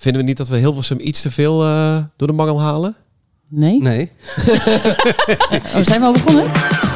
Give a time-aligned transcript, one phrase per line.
[0.00, 2.96] Vinden we niet dat we Hilversum iets te veel eh, door de mangel halen?
[3.48, 3.82] Nee?
[3.82, 4.10] Nee.
[5.74, 6.50] Oh, zijn we al begonnen?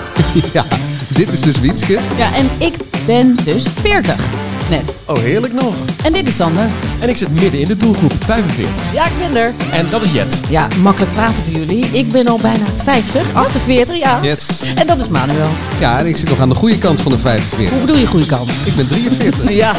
[0.52, 0.64] ja,
[1.14, 1.92] dit is dus Wietske.
[1.92, 4.53] Ja, en ik ben dus 40.
[4.70, 4.96] Net.
[5.06, 5.74] Oh, heerlijk nog.
[6.04, 6.66] En dit is Sander.
[7.00, 8.72] En ik zit midden in de doelgroep, 45.
[8.92, 9.52] Ja, ik ben er.
[9.72, 10.40] En dat is Jet.
[10.48, 11.84] Ja, makkelijk praten voor jullie.
[11.92, 14.24] Ik ben al bijna 50, 48 jaar.
[14.24, 14.46] Yes.
[14.74, 15.48] En dat is Manuel.
[15.80, 17.70] Ja, en ik zit nog aan de goede kant van de 45.
[17.70, 18.50] Hoe bedoel je goede kant?
[18.64, 19.50] Ik ben 43.
[19.52, 19.72] Ja,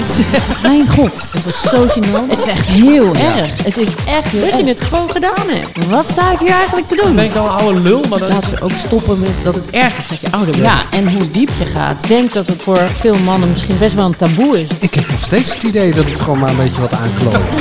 [0.62, 1.32] Mijn god.
[1.34, 2.30] het was zo gênant.
[2.30, 3.64] Het is echt heel erg.
[3.64, 5.86] Het is echt heel Dat je het gewoon gedaan hebt.
[5.90, 7.16] Wat sta ik hier eigenlijk te doen?
[7.16, 8.04] Ben ik nou een oude lul?
[8.10, 8.28] Maar dan...
[8.28, 10.66] Laten we ook stoppen met dat het erg is dat je ouder bent.
[10.66, 12.04] Ja, en hoe diep je gaat.
[12.04, 14.70] Ik denk dat het voor veel mannen misschien best wel een taboe is.
[14.80, 17.54] Ik heb nog steeds het idee dat ik gewoon maar een beetje wat aankloot.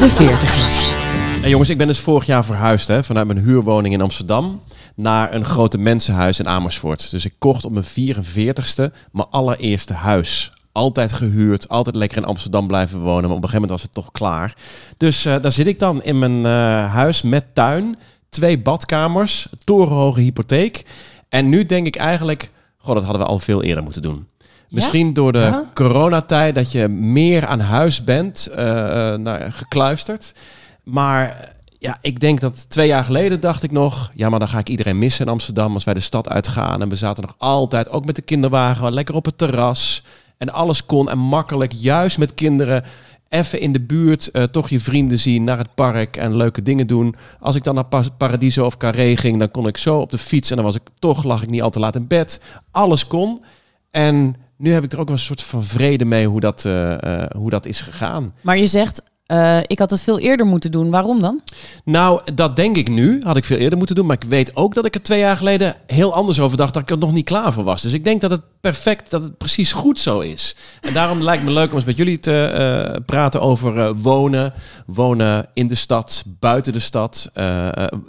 [0.00, 1.00] De 40ers.
[1.40, 4.62] Hey jongens, ik ben dus vorig jaar verhuisd hè, vanuit mijn huurwoning in Amsterdam
[4.94, 7.10] naar een grote mensenhuis in Amersfoort.
[7.10, 10.52] Dus ik kocht op mijn 44ste mijn allereerste huis.
[10.72, 13.28] Altijd gehuurd, altijd lekker in Amsterdam blijven wonen.
[13.28, 14.56] Maar op een gegeven moment was het toch klaar.
[14.96, 17.98] Dus eh, daar zit ik dan in mijn eh, huis met tuin,
[18.28, 20.84] twee badkamers, torenhoge hypotheek.
[21.28, 24.26] En nu denk ik eigenlijk, goh, dat hadden we al veel eerder moeten doen.
[24.72, 25.64] Misschien door de Ja?
[25.74, 30.34] coronatijd dat je meer aan huis bent nou, gekluisterd.
[30.82, 34.10] Maar ja, ik denk dat twee jaar geleden dacht ik nog...
[34.14, 36.82] ja, maar dan ga ik iedereen missen in Amsterdam als wij de stad uitgaan.
[36.82, 40.04] En we zaten nog altijd, ook met de kinderwagen, lekker op het terras.
[40.38, 42.84] En alles kon en makkelijk, juist met kinderen...
[43.28, 46.86] even in de buurt eh, toch je vrienden zien, naar het park en leuke dingen
[46.86, 47.14] doen.
[47.40, 50.18] Als ik dan naar Pa- Paradiso of Carré ging, dan kon ik zo op de
[50.18, 50.50] fiets...
[50.50, 52.40] en dan was ik toch, lag ik niet al te laat in bed.
[52.70, 53.44] Alles kon.
[53.90, 57.22] En nu heb ik er ook wel een soort van vrede mee hoe dat, eh,
[57.22, 58.34] eh, hoe dat is gegaan.
[58.40, 60.90] Maar je zegt, eh, ik had het veel eerder moeten doen.
[60.90, 61.42] Waarom dan?
[61.84, 63.22] Nou, dat denk ik nu.
[63.22, 64.06] Had ik veel eerder moeten doen.
[64.06, 66.74] Maar ik weet ook dat ik er twee jaar geleden heel anders over dacht.
[66.74, 67.82] Dat ik er nog niet klaar voor was.
[67.82, 70.56] Dus ik denk dat het perfect, dat het precies goed zo is.
[70.80, 74.52] En daarom lijkt me leuk om eens met jullie te praten over wonen.
[74.86, 77.30] Wonen in de stad, buiten de stad.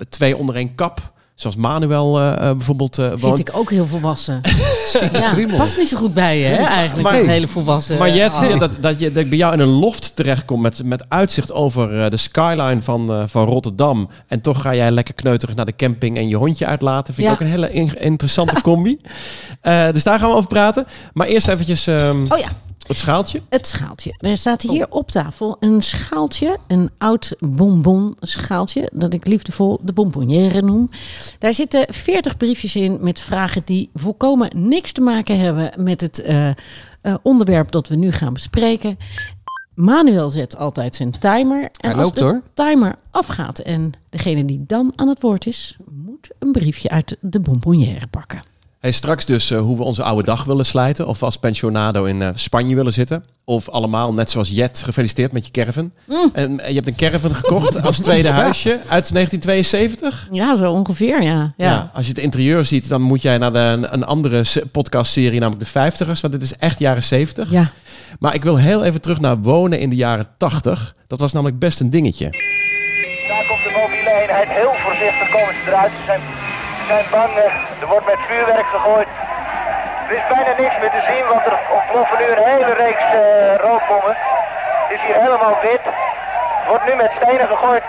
[0.09, 1.12] twee onder één kap.
[1.35, 3.39] Zoals Manuel eh, eh, bijvoorbeeld eh, Vind woont.
[3.39, 4.41] ik ook heel volwassen.
[5.13, 7.09] ja, past niet zo goed bij je, hè, eigenlijk.
[7.09, 7.97] Maar- hele volwassen.
[7.97, 10.83] Maar Jet, ja, dat, dat je dat ik bij jou in een loft terechtkomt met,
[10.83, 14.09] met uitzicht over eh, de skyline van, eh, van Rotterdam.
[14.27, 17.13] En toch ga jij lekker kneuterig naar de camping en je hondje uitlaten.
[17.13, 17.39] Vind ik Ja.
[17.39, 18.99] ook een hele in- interessante combi.
[19.61, 20.85] Eh, dus daar gaan we over praten.
[21.13, 22.47] Maar eerst eventjes ehm, Oh ja,
[22.87, 23.39] het schaaltje.
[23.49, 24.15] het schaaltje.
[24.17, 29.93] Er staat hier op tafel een schaaltje, een oud bonbon schaaltje, dat ik liefdevol de
[29.93, 30.89] bonbonnière noem.
[31.39, 36.21] Daar zitten 40 briefjes in met vragen die volkomen niks te maken hebben met het
[36.21, 36.55] eh, eh,
[37.21, 38.97] onderwerp dat we nu gaan bespreken.
[39.75, 41.61] Manuel zet altijd zijn timer.
[41.61, 42.41] En Hij als loopt, de hoor.
[42.53, 47.39] timer afgaat en degene die dan aan het woord is, moet een briefje uit de
[47.39, 48.52] bonbonnière pakken.
[48.83, 51.07] Hey, straks dus eh, hoe we onze oude dag willen slijten.
[51.07, 53.23] Of als pensionado in eh, Spanje willen zitten.
[53.45, 55.91] Of allemaal, net zoals Jet, gefeliciteerd met je caravan.
[56.07, 56.29] Mm.
[56.33, 60.27] En eh, je hebt een caravan gekocht als tweede huisje uit 1972.
[60.31, 61.53] Ja, zo ongeveer, ja.
[61.57, 61.69] Ja.
[61.71, 61.91] ja.
[61.93, 65.73] als je het interieur ziet, dan moet jij naar de, een andere se- podcastserie, namelijk
[65.73, 66.19] de 50ers.
[66.21, 67.51] Want dit is echt jaren 70.
[67.51, 67.71] ja.
[68.19, 70.95] Maar ik wil heel even terug naar wonen in de jaren 80.
[71.07, 72.29] Dat was namelijk best een dingetje.
[73.27, 74.47] Daar komt de mobiele eenheid.
[74.49, 75.91] Heel voorzichtig komen ze eruit.
[75.91, 76.21] Ze zijn,
[76.87, 77.31] zijn bang.
[77.81, 79.07] Er wordt met vuurwerk gegooid.
[80.07, 83.55] Er is bijna niks meer te zien, want er ontploffen nu een hele reeks eh,
[83.55, 84.15] rookbommen.
[84.81, 85.81] Het is hier helemaal wit.
[86.67, 87.83] Wordt nu met stenen gegooid.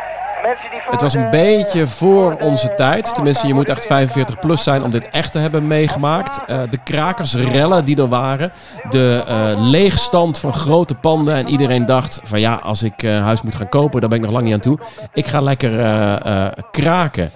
[0.90, 3.14] Het was een beetje voor onze tijd.
[3.14, 6.40] Tenminste, je moet echt 45 plus zijn om dit echt te hebben meegemaakt.
[6.46, 8.52] Eh, de krakersrellen die er waren.
[8.90, 11.34] De eh, leegstand van grote panden.
[11.34, 14.24] En iedereen dacht van ja, als ik eh, huis moet gaan kopen, daar ben ik
[14.24, 14.78] nog lang niet aan toe.
[15.12, 17.30] Ik ga lekker eh, eh, kraken.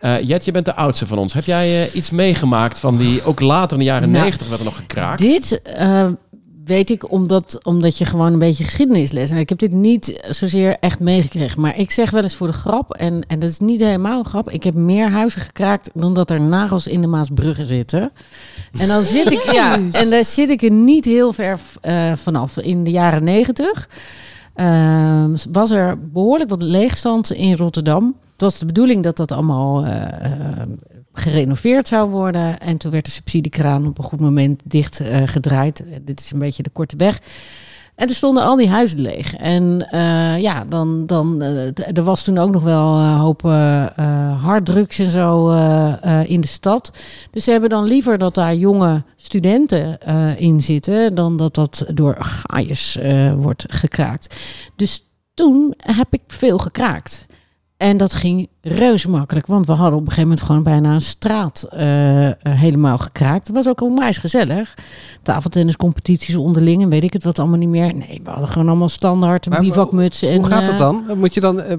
[0.00, 1.32] Eh, Jet, je bent de oudste van ons.
[1.32, 4.60] Heb jij eh, iets meegemaakt van die, ook later in de jaren Nou, 90 werd
[4.60, 5.20] er nog gekraakt?
[5.20, 6.06] Dit eh,
[6.64, 9.30] weet ik omdat, omdat je gewoon een beetje geschiedenisles.
[9.30, 11.60] En ik heb dit niet zozeer echt meegekregen.
[11.60, 14.26] Maar ik zeg wel eens voor de grap, en, en dat is niet helemaal een
[14.26, 14.50] grap.
[14.50, 18.12] Ik heb meer huizen gekraakt dan dat er nagels in de Maasbruggen zitten.
[18.78, 22.58] En dan zit ik, ja, en daar zit ik er niet heel ver eh, vanaf.
[22.58, 23.88] In de jaren negentig
[24.54, 28.16] ehm, was er behoorlijk wat leegstand in Rotterdam.
[28.32, 30.68] Het was de bedoeling dat dat allemaal eh, eh,
[31.14, 32.60] gerenoveerd zou worden.
[32.60, 35.84] En toen werd de subsidiekraan op een goed moment dicht eh, gedraaid.
[35.84, 37.20] Eh, dit is een beetje de korte weg.
[37.94, 39.34] En er stonden al die huizen leeg.
[39.34, 43.42] En eh, ja, dan, dan, er was toen ook nog wel een hoop
[44.40, 45.50] harddrugs en zo
[46.24, 46.90] in de stad.
[47.30, 49.98] Dus ze hebben dan liever dat daar jonge studenten
[50.38, 51.14] in zitten...
[51.14, 52.98] dan dat dat door gaaiers
[53.36, 54.36] wordt gekraakt.
[54.76, 57.26] Dus toen heb ik veel gekraakt.
[57.84, 61.00] En dat ging reuze makkelijk, want we hadden op een gegeven moment gewoon bijna een
[61.00, 63.46] straat eh, eh, helemaal gekraakt.
[63.46, 64.74] Het was ook onwijs gezellig.
[65.22, 67.94] Tafeltenniscompetities onderling en weet ik het wat allemaal niet meer.
[67.94, 70.28] Nee, we hadden gewoon allemaal standaard bivakmutsen.
[70.28, 71.04] en, Hoe gaat eh, dat dan?
[71.18, 71.76] Moet je dan eh,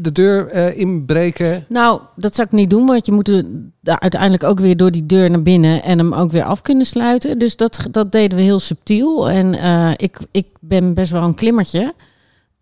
[0.00, 1.64] de deur eh, inbreken?
[1.68, 3.44] Nou, dat zou ik niet doen, want je moet er
[3.82, 7.38] uiteindelijk ook weer door die deur naar binnen en hem ook weer af kunnen sluiten.
[7.38, 9.30] Dus dat, dat deden we heel subtiel.
[9.30, 11.94] En eh, ik, ik ben best wel een klimmertje.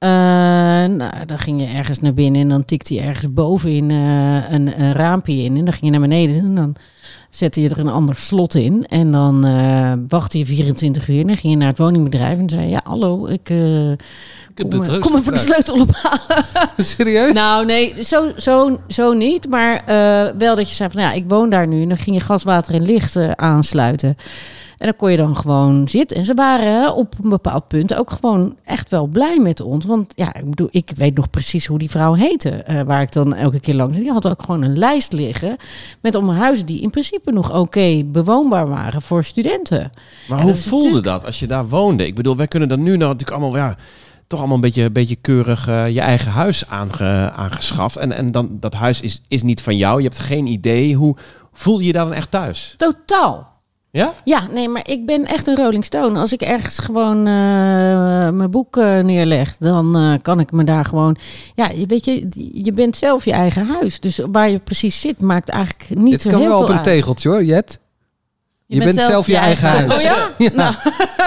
[0.01, 4.51] Eh, nou, dan ging je ergens naar binnen en dan tikte je ergens bovenin eh
[4.51, 5.57] een, een raampje in.
[5.57, 6.77] En dan ging je naar beneden en dan
[7.31, 8.87] zette je er een ander slot in.
[8.87, 12.49] En dan eh, wachtte je 24 uur en dan ging je naar het woningbedrijf en
[12.49, 13.89] zei ja, hallo, ik, eh,
[14.55, 16.45] heb kom, heus kom even de sleutel ophalen.
[16.77, 17.33] Serieus?
[17.33, 19.49] Nou, nee, zo, zo, zo niet.
[19.49, 19.83] Maar
[20.39, 21.83] wel dat je zei van ja, ik woon daar nu.
[21.83, 24.17] En dan ging je gas, water en licht aansluiten.
[24.81, 26.17] En dan kon je dan gewoon zitten.
[26.17, 29.87] En ze waren op een bepaald punt ook gewoon echt wel blij met ons.
[29.87, 32.51] Want ja, ik bedoel, ik weet nog precies hoe die vrouw heette.
[32.51, 33.99] eh, waar ik dan elke keer langs.
[33.99, 35.57] Die had ook gewoon een lijst liggen.
[36.03, 39.91] Met allemaal huizen die in principe nog oké bewoonbaar waren voor studenten.
[40.29, 42.07] Maar hoe dat voelde natuurlijk- dat als je daar woonde?
[42.07, 43.77] Ik bedoel, wij kunnen dan nu nou natuurlijk allemaal, ja,
[44.27, 47.97] toch allemaal een beetje, een beetje keurig eh, je eigen huis aange, aangeschaft.
[47.97, 50.95] En, en dan, dat huis is, is niet van jou, je hebt geen idee.
[50.95, 51.17] Hoe
[51.53, 52.75] voel je je daar dan echt thuis?
[52.77, 53.49] Totaal.
[53.93, 54.13] Ja?
[54.25, 56.19] Ja, nee, maar ik ben echt een Rolling Stone.
[56.19, 57.33] Als ik ergens gewoon eh,
[58.31, 61.17] mijn boek eh, neerleg, dan eh, kan ik me daar gewoon.
[61.55, 62.27] Ja, je weet je,
[62.65, 64.01] je bent zelf je eigen huis.
[64.01, 66.71] Dus waar je precies zit, maakt eigenlijk niet Dit zo kan heel wel veel op
[66.71, 66.85] een uit.
[66.85, 67.79] tegeltje hoor, Jet.
[68.67, 69.95] Je, bent, zelf je eigen huis.
[69.95, 70.31] Oh ja?
[70.55, 70.75] Nou,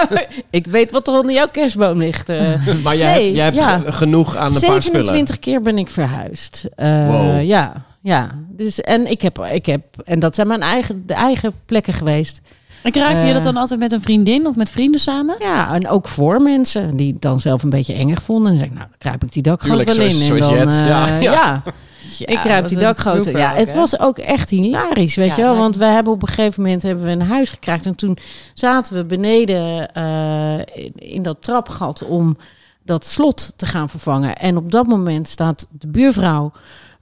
[0.50, 2.28] ik weet wat er onder jouw kerstboom ligt.
[2.84, 3.92] Maar jij Nee, hebt, jij hebt ja.
[3.92, 5.06] genoeg aan een paar spullen.
[5.06, 6.64] 27 keer ben ik verhuisd.
[6.76, 7.42] Wow.
[7.42, 7.72] Ja,
[8.04, 8.30] ja.
[8.48, 12.40] Dus, en ik heb, ik heb, en dat zijn mijn eigen, de eigen plekken geweest.
[12.82, 13.34] En kruiste je Eh.
[13.34, 15.36] dat dan altijd met een vriendin of met vrienden samen?
[15.38, 18.52] Ja, en ook voor mensen die het dan zelf een beetje engig vonden.
[18.52, 20.10] En zeg ik, nou, dan kruip ik die dakgoot wel in.
[20.12, 21.62] zoals- En zoals dan, eh, Ja, ja, ja.
[22.34, 23.36] ik kruip die dakgoten.
[23.36, 25.56] Ja, het was ook echt hilarisch, weet Ja, je wel.
[25.56, 27.86] Want we hebben op een gegeven moment hebben we een huis gekraakt.
[27.86, 28.18] En toen
[28.54, 32.36] zaten we beneden eh, in, in dat trapgat om
[32.82, 34.36] dat slot te gaan vervangen.
[34.36, 36.52] En op dat moment staat de buurvrouw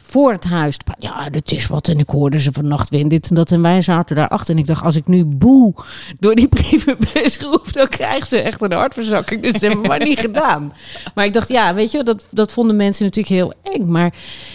[0.03, 0.77] voor het huis.
[0.99, 1.89] Ja, dit is wat.
[1.89, 3.53] En ik hoorde ze vannacht weer dit en dat.
[3.53, 4.55] En wij zaten daarachter.
[4.55, 5.75] En ik dacht, als ik nu boe
[6.21, 9.43] door die brievenbus roep, dan krijgt ze echt een hartverzakking.
[9.43, 10.73] Dus dat hebben we maar niet gedaan.
[11.15, 13.91] Maar ik dacht, ja, weet je, dat, dat vonden mensen natuurlijk heel eng.
[13.91, 14.15] Maar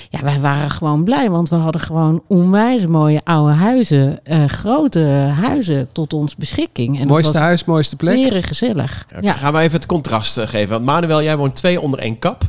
[0.10, 1.30] ja, wij waren gewoon blij.
[1.30, 4.26] Want we hadden gewoon onwijs mooie oude huizen.
[4.26, 5.00] eh, grote
[5.40, 7.00] huizen tot ons beschikking.
[7.00, 8.16] En mooiste dat huis, mooiste plek.
[8.16, 9.06] weer gezellig.
[9.10, 9.18] Ja.
[9.22, 9.34] Ja.
[9.34, 10.70] Gaan we even het contrast eh, geven.
[10.70, 12.42] Want Manuel, jij woont twee onder één kap.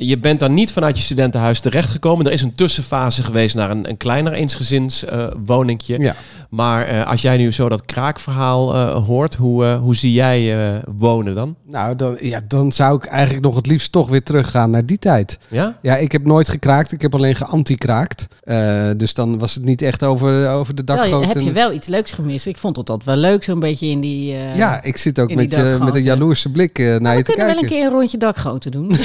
[0.00, 2.26] Je bent dan niet vanuit je studentenhuis terechtgekomen.
[2.26, 6.00] Er is een tussenfase geweest naar een, een kleiner eensgezins eh woningje.
[6.00, 6.14] Ja.
[6.50, 10.66] Maar eh, als jij nu zo dat kraakverhaal eh, hoort, hoe, eh, hoe zie jij
[10.74, 11.56] eh, wonen dan?
[11.66, 14.98] Nou, dan, ja, dan zou ik eigenlijk nog het liefst toch weer teruggaan naar die
[14.98, 15.38] tijd.
[15.48, 15.78] Ja?
[15.82, 16.92] Ja, ik heb nooit gekraakt.
[16.92, 18.26] Ik heb alleen geanti-kraakt.
[18.42, 21.32] Eh, dus dan was het niet echt over, over de Wel, dakgoot.
[21.32, 22.46] heb je wel iets leuks gemist?
[22.46, 24.34] Ik vond het altijd wel leuk, zo'n beetje in die...
[24.34, 27.18] eh, Ja, ik zit ook met, je, met een jaloerse blik eh, naar Nou, je
[27.18, 27.78] we te kunnen wel een kijken.
[27.78, 28.86] keer een rondje dakgoten doen.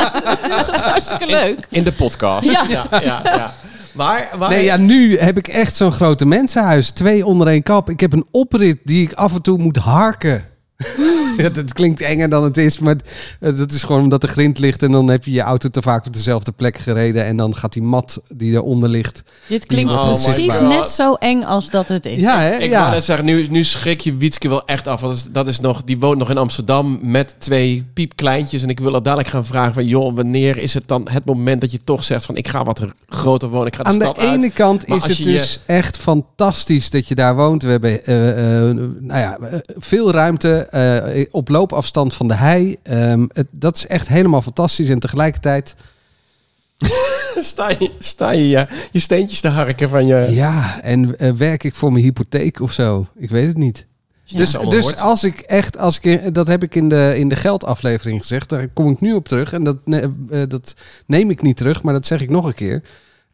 [0.48, 1.66] dat is toch hartstikke leuk?
[1.68, 2.50] In de podcast.
[2.50, 2.64] Ja.
[2.68, 3.20] ja, ja.
[3.24, 3.52] ja.
[3.94, 6.90] Waar, waar, Nee, ja, nu heb ik echt zo'n grote mensenhuis.
[6.90, 7.90] Twee onder één kap.
[7.90, 10.44] Ik heb een oprit die ik af en toe moet harken.
[11.42, 12.96] ja, dat klinkt enger dan het is, maar
[13.40, 15.82] eh, dat is gewoon omdat de grind ligt en dan heb je je auto te
[15.82, 19.22] vaak op dezelfde plek gereden en dan gaat die mat die eronder ligt.
[19.48, 20.68] Dit klinkt Oh precies God.
[20.68, 22.16] net zo eng als dat het is.
[22.16, 22.56] Ja, hè?
[22.56, 22.80] Ik ja.
[22.80, 25.00] wou net zeggen, nu, nu schrik je Wietske wel echt af.
[25.00, 28.62] Want dat is, dat is nog, die woont nog in Amsterdam met twee piepkleintjes.
[28.62, 29.86] En ik wil er dadelijk gaan vragen van...
[29.86, 32.36] joh, wanneer is het dan het moment dat je toch zegt van...
[32.36, 34.28] ik ga wat groter wonen, ik ga de Aan de stad uit.
[34.28, 37.62] ene kant Maar is het je dus echt fantastisch dat je daar woont.
[37.62, 39.38] We hebben eh, eh, nou ja,
[39.76, 42.76] veel ruimte eh, op loopafstand van de hei.
[42.82, 44.88] Ehm, het, dat is echt helemaal fantastisch.
[44.88, 45.74] En tegelijkertijd,
[47.40, 50.26] sta je, sta je, je je steentjes te harken van je...
[50.30, 53.06] ja, en eh, werk ik voor mijn hypotheek of zo?
[53.16, 53.86] Ik weet het niet.
[54.24, 54.38] Ja.
[54.38, 58.20] Dus, Dus als ik echt, als ik, dat heb ik in de, in de geldaflevering
[58.20, 59.52] gezegd, daar kom ik nu op terug.
[59.52, 60.74] En dat, ne- eh, dat
[61.06, 62.82] neem ik niet terug, maar dat zeg ik nog een keer.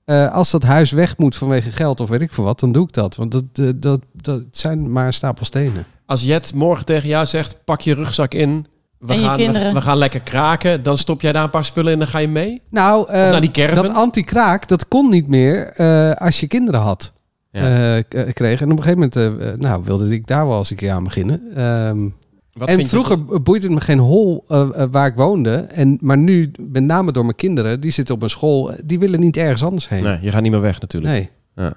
[0.05, 2.85] Eh, als dat huis weg moet vanwege geld of weet ik veel wat, dan doe
[2.85, 3.17] ik dat.
[3.17, 5.87] Want dat, eh, dat, dat zijn maar een stapel stenen.
[6.09, 8.67] Als Jet morgen tegen jou zegt, pak je rugzak in...
[8.99, 9.75] We En je gaan, we, kinderen.
[9.75, 10.83] we gaan lekker kraken.
[10.83, 12.63] Dan stop jij daar een paar spullen in en dan ga je mee?
[12.71, 13.87] Nou, eh, naar die caravan?
[13.87, 17.13] dat anti-kraak, dat kon niet meer eh, als je kinderen had.
[17.53, 17.97] Ja.
[17.99, 18.61] eh, kreeg.
[18.61, 21.43] En op een gegeven moment nou, wilde ik daar wel eens een keer aan beginnen.
[21.55, 22.09] Ehm,
[22.53, 24.45] Wat en vind je- vroeger boeide het me geen hol
[24.91, 25.55] waar ik woonde.
[25.57, 29.21] En, maar nu, met name door mijn kinderen, die zitten op een school, die willen
[29.21, 30.03] niet ergens anders heen.
[30.03, 31.13] Nee, je gaat niet meer weg natuurlijk.
[31.13, 31.31] Nee.
[31.67, 31.73] Ja.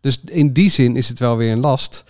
[0.00, 2.04] Dus in die zin is het wel weer een last.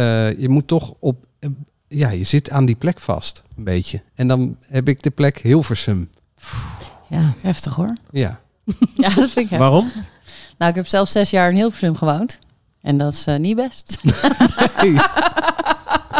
[0.00, 1.50] Eh, je moet toch op, eh,
[1.88, 4.02] ja, je zit aan die plek vast, een beetje.
[4.14, 6.10] En dan heb ik de plek Hilversum.
[7.08, 7.34] Ja.
[7.40, 7.96] Heftig hoor.
[8.10, 8.40] Ja.
[8.94, 9.58] Ja, dat vind ik heftig.
[9.58, 9.92] Waarom?
[10.58, 12.38] Nou, ik heb zelf zes jaar in Hilversum gewoond.
[12.82, 13.98] En dat is eh, niet best.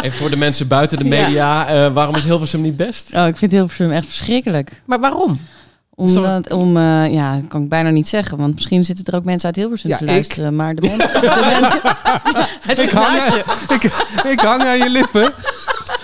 [0.01, 1.09] Even voor de mensen buiten de Ja.
[1.25, 1.67] media.
[1.67, 3.13] eh, waarom is Hilversum niet best?
[3.13, 4.81] Oh, ik vind Hilversum echt verschrikkelijk.
[4.85, 5.39] Maar waarom?
[6.01, 8.37] Omdat, om, eh, ja, dat kan ik bijna niet zeggen.
[8.37, 10.09] Want misschien zitten er ook mensen uit Hilversum Ja, te ik.
[10.09, 10.55] luisteren.
[10.55, 12.83] Maar de, men- de mensen...
[12.83, 13.37] ik, hang aan,
[13.75, 13.83] ik,
[14.31, 15.33] ik hang aan je lippen.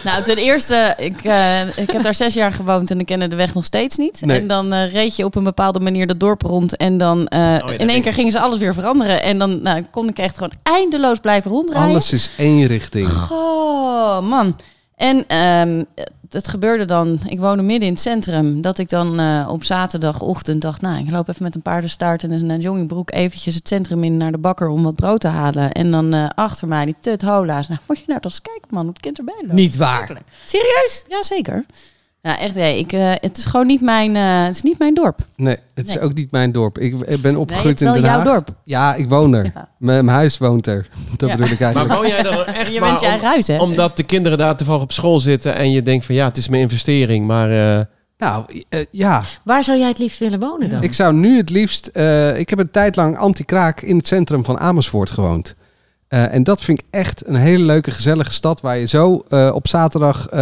[0.04, 3.36] Nou, ten eerste, ik, eh, ik heb daar zes jaar gewoond en ik kende de
[3.36, 4.22] weg nog steeds niet.
[4.22, 4.39] Nee.
[4.39, 6.77] En dan eh, reed je op een bepaalde manier dat dorp rond.
[6.77, 9.22] En dan eh, dat in één keer gingen ze alles weer veranderen.
[9.24, 11.89] En dan nou, kon ik echt gewoon eindeloos blijven rondrijden.
[11.89, 13.10] Alles is één richting.
[13.32, 14.56] Oh, man.
[14.96, 15.84] En ehm,
[16.29, 20.62] het gebeurde dan, ik woonde midden in het centrum, dat ik dan eh, op zaterdagochtend
[20.62, 24.17] dacht, nou, ik loop even met een paardenstaart en een joggingbroek eventjes het centrum in
[24.17, 25.72] naar de bakker om wat brood te halen.
[25.72, 27.67] En dan eh, achter mij die tut hola's.
[27.67, 29.53] Nou, moet je nou toch eens kijken, man, hoe het kind erbij loopt.
[29.53, 30.22] Niet waar.
[30.46, 31.03] Serieus?
[31.07, 31.65] Ja, zeker.
[32.27, 34.93] Ja, echt, nee, ik, eh, het is gewoon niet mijn, eh, het is niet mijn
[34.93, 35.19] dorp.
[35.36, 36.77] Nee, het is ook niet mijn dorp.
[36.79, 38.24] Ik, ik ben opgegroeid Nee, het in is Den wel Haag.
[38.24, 38.50] jouw dorp.
[38.63, 39.51] Ja, ik woon er.
[39.55, 39.69] Ja.
[39.79, 40.88] Mijn huis woont er.
[41.17, 41.36] Dat Ja.
[41.36, 42.00] bedoel ik Maar eigenlijk.
[42.01, 43.57] woon jij dan echt je maar bent je om- huis, hè?
[43.57, 46.50] omdat de kinderen daar toevallig op school zitten en je denkt van ja, het is
[46.50, 47.86] mijn investering, maar eh,
[48.17, 49.24] Nou, eh, ja.
[49.43, 50.84] Waar zou jij het liefst willen wonen dan?
[50.84, 51.88] Ik zou nu het liefst...
[51.88, 55.55] eh, ik heb een tijd lang anti-kraak in het centrum van Amersfoort gewoond.
[56.08, 58.62] Eh, en dat vind ik echt een hele leuke, gezellige stad...
[58.62, 60.38] waar je zo eh, op zaterdag eh,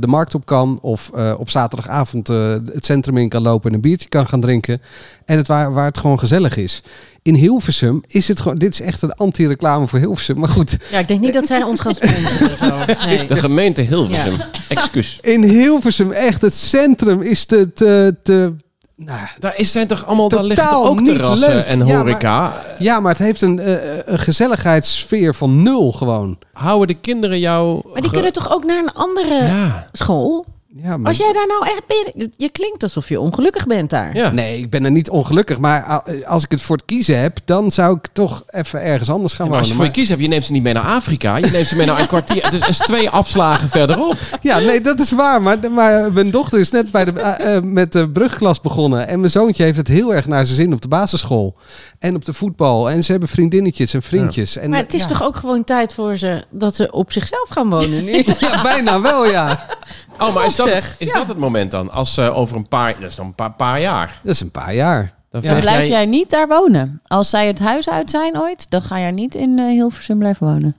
[0.00, 0.78] de markt op kan...
[0.82, 3.68] of eh, op zaterdagavond eh, het centrum in kan lopen...
[3.68, 4.82] en een biertje kan gaan drinken.
[5.24, 6.82] En het waar, waar het gewoon gezellig is.
[7.22, 8.58] In Hilversum is het gewoon...
[8.58, 10.78] Dit is echt een anti-reclame voor Hilversum, maar goed.
[10.90, 12.96] Ja, ik denk niet dat zij ons gaan sponsoren.
[13.06, 13.26] Nee.
[13.26, 14.40] de gemeente Hilversum.
[14.68, 15.18] Excuus.
[15.22, 17.72] In Hilversum, echt, het centrum is te...
[17.72, 18.54] te, te
[18.96, 21.64] nou, Daar is, zijn toch allemaal, daar liggen ook niet terrassen leuk.
[21.64, 22.52] en Ja, horeca.
[22.78, 26.38] ja, maar het heeft een, eh, een gezelligheidssfeer van nul gewoon.
[26.52, 27.80] Houden de kinderen jou...
[27.84, 30.44] Maar die ge- kunnen toch ook naar een andere Ja, school?
[30.82, 31.08] Ja, maar...
[31.08, 31.82] Als jij daar nou echt...
[32.14, 34.16] je, je klinkt alsof je ongelukkig bent daar.
[34.16, 34.30] ja.
[34.30, 35.58] Nee, ik ben er niet ongelukkig.
[35.58, 39.32] Maar als ik het voor het kiezen heb, dan zou ik toch even ergens anders
[39.32, 39.86] gaan Maar als je wonen.
[39.86, 41.36] voor je kies hebt, je neemt ze niet mee naar Afrika.
[41.36, 42.44] Je neemt ze mee naar een kwartier.
[42.44, 44.08] Het is, is twee afslagen verderop.
[44.30, 45.42] Maar- ja, nee, dat is waar.
[45.42, 49.08] Maar, maar mijn dochter is net bij de, eh, eh, met de brugklas begonnen.
[49.08, 51.56] En mijn zoontje heeft het heel erg naar zijn zin op de basisschool.
[51.98, 52.90] En op de voetbal.
[52.90, 54.56] En ze hebben vriendinnetjes en vriendjes.
[54.56, 55.06] En, Maar het is ja.
[55.06, 58.12] toch ook gewoon tijd voor ze dat ze op zichzelf gaan wonen nu?
[58.40, 59.66] Ja, bijna wel, ja.
[60.18, 60.94] Oh, maar is, dat, zeg.
[60.98, 61.90] is dat het moment dan?
[61.90, 62.94] Als eh, over een paar...
[63.00, 64.20] Dat is dan een paar, paar jaar.
[64.22, 65.14] Dat is een paar jaar.
[65.30, 65.60] Dan Ja.
[65.60, 66.06] Blijf jij...
[66.06, 67.00] niet daar wonen?
[67.04, 70.46] Als zij het huis uit zijn ooit, dan ga jij niet in eh, Hilversum blijven
[70.46, 70.76] wonen.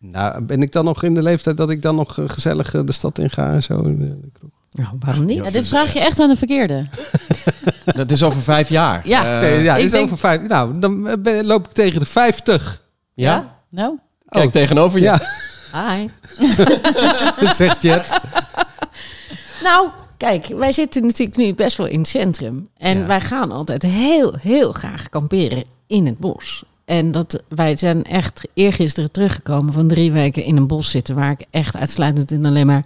[0.00, 2.92] Nou, ben ik dan nog in de leeftijd dat ik dan nog eh, gezellig de
[2.92, 3.82] stad in ga en zo?
[4.70, 5.44] Nou, waarom niet?
[5.44, 6.86] Ja, dit vraag je echt aan de verkeerde.
[7.84, 9.00] Dat is over vijf jaar.
[9.08, 9.34] Ja.
[9.34, 10.40] Eh, Nee, ja, ik is denk- over vijf.
[10.48, 12.82] Nou, dan ben- loop ik tegen de 50.
[13.14, 13.56] ja?
[13.70, 14.52] Nou, Kijk Oh.
[14.52, 15.04] tegenover je.
[15.04, 15.20] Ja,
[15.72, 16.08] Hi.
[17.46, 18.12] dat zegt Jet.
[19.62, 22.66] Nou, kijk, wij zitten natuurlijk nu best wel in het centrum.
[22.76, 23.06] En Ja.
[23.06, 26.64] wij gaan altijd heel, heel graag kamperen in het bos.
[26.84, 31.14] En dat, wij zijn echt eergisteren teruggekomen van drie weken in een bos zitten...
[31.14, 32.84] waar ik echt uitsluitend in alleen maar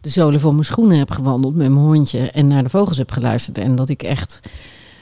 [0.00, 1.54] de zolen van mijn schoenen heb gewandeld...
[1.56, 3.58] met mijn hondje en naar de vogels heb geluisterd.
[3.58, 4.40] En dat ik echt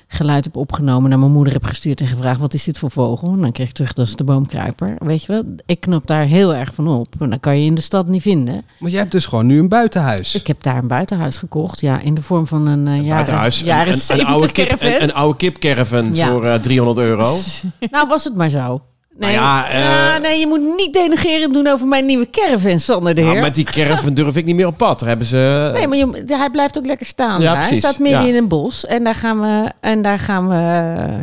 [0.08, 2.00] geluid heb opgenomen, naar mijn moeder heb gestuurd...
[2.00, 3.28] en gevraagd, wat is dit voor vogel?
[3.32, 4.94] En dan kreeg ik terug, dat is de boomkruiper.
[4.98, 7.06] Weet je wel, ik knap daar heel erg van op.
[7.18, 8.64] En dat kan je in de stad niet vinden.
[8.78, 10.34] Maar jij hebt dus gewoon nu een buitenhuis.
[10.34, 13.60] Ik heb daar een buitenhuis gekocht, ja, in de vorm van een, eh jaren, Buitenhuis.
[13.60, 14.88] jaren een, een, 70 oude kip, caravan.
[14.88, 16.28] een, een oude kipcaravan Ja.
[16.30, 17.36] voor eh, 300 euro.
[17.90, 18.80] Nou, was het maar zo.
[19.18, 23.14] Nee, Nou ja, Ja, nee, je moet niet denigerend doen over mijn nieuwe caravan, Sander
[23.14, 23.42] de Nou, Heer.
[23.42, 24.98] met die caravan durf ik niet meer op pad.
[25.00, 25.70] Daar hebben ze...
[25.74, 27.40] Nee, maar je, hij blijft ook lekker staan.
[27.40, 27.66] Ja, daar.
[27.68, 28.28] Hij staat midden Ja.
[28.28, 30.54] in een bos en daar gaan we, en daar gaan we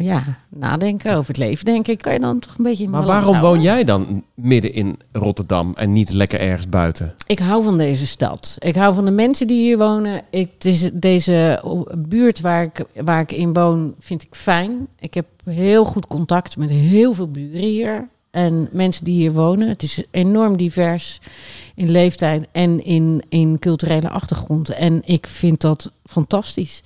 [0.03, 0.23] ja,
[0.55, 2.01] nadenken over het leven, denk ik.
[2.01, 5.73] Kan je dan toch een beetje in maar waarom woon jij dan midden in Rotterdam
[5.75, 7.13] en niet lekker ergens buiten?
[7.27, 8.55] Ik hou van deze stad.
[8.59, 10.21] Ik hou van de mensen die hier wonen.
[10.29, 11.63] Ik, het is deze
[11.97, 14.87] buurt waar ik, waar ik in woon, vind ik fijn.
[14.99, 18.07] Ik heb heel goed contact met heel veel buren hier.
[18.31, 19.67] En mensen die hier wonen.
[19.67, 21.19] Het is enorm divers
[21.75, 24.69] in leeftijd en in, in culturele achtergrond.
[24.69, 26.83] En ik vind dat fantastisch.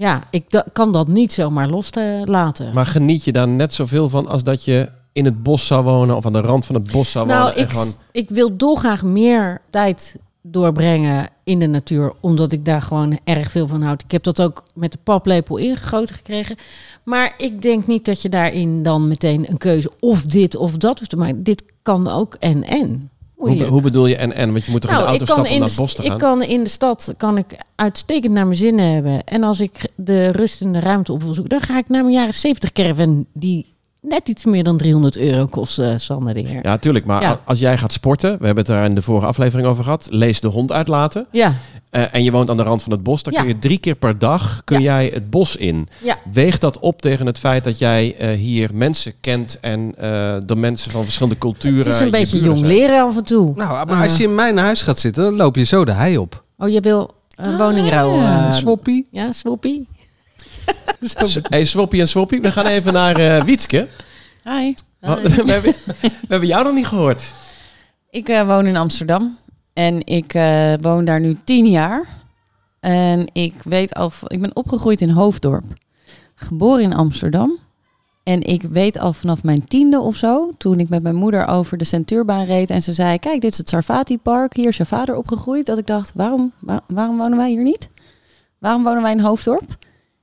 [0.00, 2.74] Ja, ik da- kan dat niet zomaar loslaten.
[2.74, 6.16] Maar geniet je daar net zoveel van als dat je in het bos zou wonen
[6.16, 7.56] of aan de rand van het bos zou Nou, wonen?
[7.56, 7.92] en ik, gewoon...
[8.12, 13.66] ik wil dolgraag meer tijd doorbrengen in de natuur, omdat ik daar gewoon erg veel
[13.68, 14.02] van houd.
[14.02, 16.56] Ik heb dat ook met de paplepel ingegoten gekregen.
[17.04, 20.98] Maar ik denk niet dat je daarin dan meteen een keuze of dit of dat
[20.98, 21.42] hoeft te maken.
[21.42, 23.09] Dit kan ook en en.
[23.40, 24.52] Hoe, hoe bedoel je en en?
[24.52, 26.02] Want je moet toch in de Nou, auto ik stappen om naar het bos te
[26.02, 26.18] ik gaan?
[26.18, 29.24] kan in de stad kan ik uitstekend naar mijn zin hebben.
[29.24, 32.02] En als ik de rust en de ruimte op wil zoeken, dan ga ik naar
[32.02, 36.40] mijn jaren 70 caravan die net iets meer dan 300 euro kost, eh, Sander de
[36.40, 36.60] Heer.
[36.62, 37.04] Ja, tuurlijk.
[37.04, 37.40] Maar Ja.
[37.44, 40.40] als jij gaat sporten, we hebben het daar in de vorige aflevering over gehad, lees
[40.40, 41.26] de hond uitlaten.
[41.30, 41.52] Ja,
[41.90, 43.38] eh, en je woont aan de rand van het bos, dan Ja.
[43.40, 45.88] kun je drie keer per dag kun jij het bos in.
[46.02, 46.18] ja.
[46.32, 50.56] Weeg dat op tegen het feit dat jij eh, hier mensen kent en eh, de
[50.56, 51.78] mensen van verschillende culturen.
[51.78, 52.70] Het is een je beetje jong zijn.
[52.70, 53.52] leren af en toe.
[53.56, 56.18] Nou, maar als je in mijn huis gaat zitten, dan loop je zo de hei
[56.18, 56.44] op.
[56.58, 58.14] Oh, je wil een Ah, woningrouw?
[58.14, 58.52] ja.
[58.52, 59.06] Swoppie.
[59.10, 59.88] ja, swoepie.
[61.48, 63.88] Hey, Swoppie en Swoppie, we gaan even naar eh Wietske.
[64.44, 64.74] Hi.
[65.00, 67.32] We, hebben, we hebben jou nog niet gehoord.
[68.10, 69.38] Ik eh, woon in Amsterdam
[69.72, 72.06] en ik eh, woon daar nu tien jaar.
[72.80, 75.64] En ik weet al, ik ben opgegroeid in Hoofddorp,
[76.34, 77.58] geboren in Amsterdam.
[78.22, 81.76] En ik weet al vanaf mijn tiende of zo, toen ik met mijn moeder over
[81.78, 84.84] de Centuurbaan reed en ze zei: Kijk, dit is het Sarfati Park, hier is je
[84.86, 85.66] vader opgegroeid.
[85.66, 87.88] Dat ik dacht: waarom, wa- waarom wonen wij hier niet?
[88.58, 89.76] Waarom wonen wij in Hoofddorp?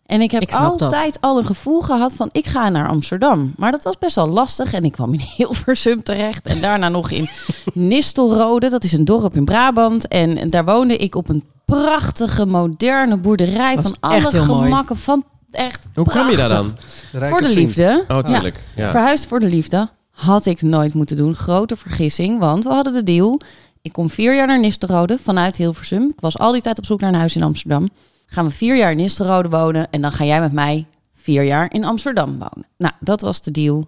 [0.08, 0.82] En ik heb Ik snap dat.
[0.94, 3.54] altijd al een gevoel gehad van ik ga naar Amsterdam.
[3.58, 6.48] Maar dat was best wel lastig en ik kwam in Hilversum terecht.
[6.48, 7.30] En daarna nog in
[7.74, 10.08] Nistelrode, dat is een dorp in Brabant.
[10.08, 14.40] En daar woonde ik op een prachtige, moderne boerderij Dat van alle mooi.
[14.44, 14.98] gemakken.
[14.98, 16.76] Van echt Hoe kwam je daar dan?
[17.12, 17.60] Rijke Voor de vriend.
[17.60, 18.06] liefde.
[18.08, 18.64] Oh, tuurlijk.
[18.76, 18.92] Ja.
[18.92, 19.90] Verhuisd voor de liefde.
[20.12, 21.36] Had ik nooit moeten doen.
[21.36, 23.40] Grote vergissing, want we hadden de deal.
[23.82, 26.04] Ik kom vier jaar naar Nistelrode vanuit Hilversum.
[26.04, 27.90] Ik was al die tijd op zoek naar een huis in Amsterdam.
[28.30, 31.74] Gaan we vier jaar in Nistelrode wonen en dan ga jij met mij vier jaar
[31.74, 32.66] in Amsterdam wonen.
[32.78, 33.84] Nou, dat was de deal.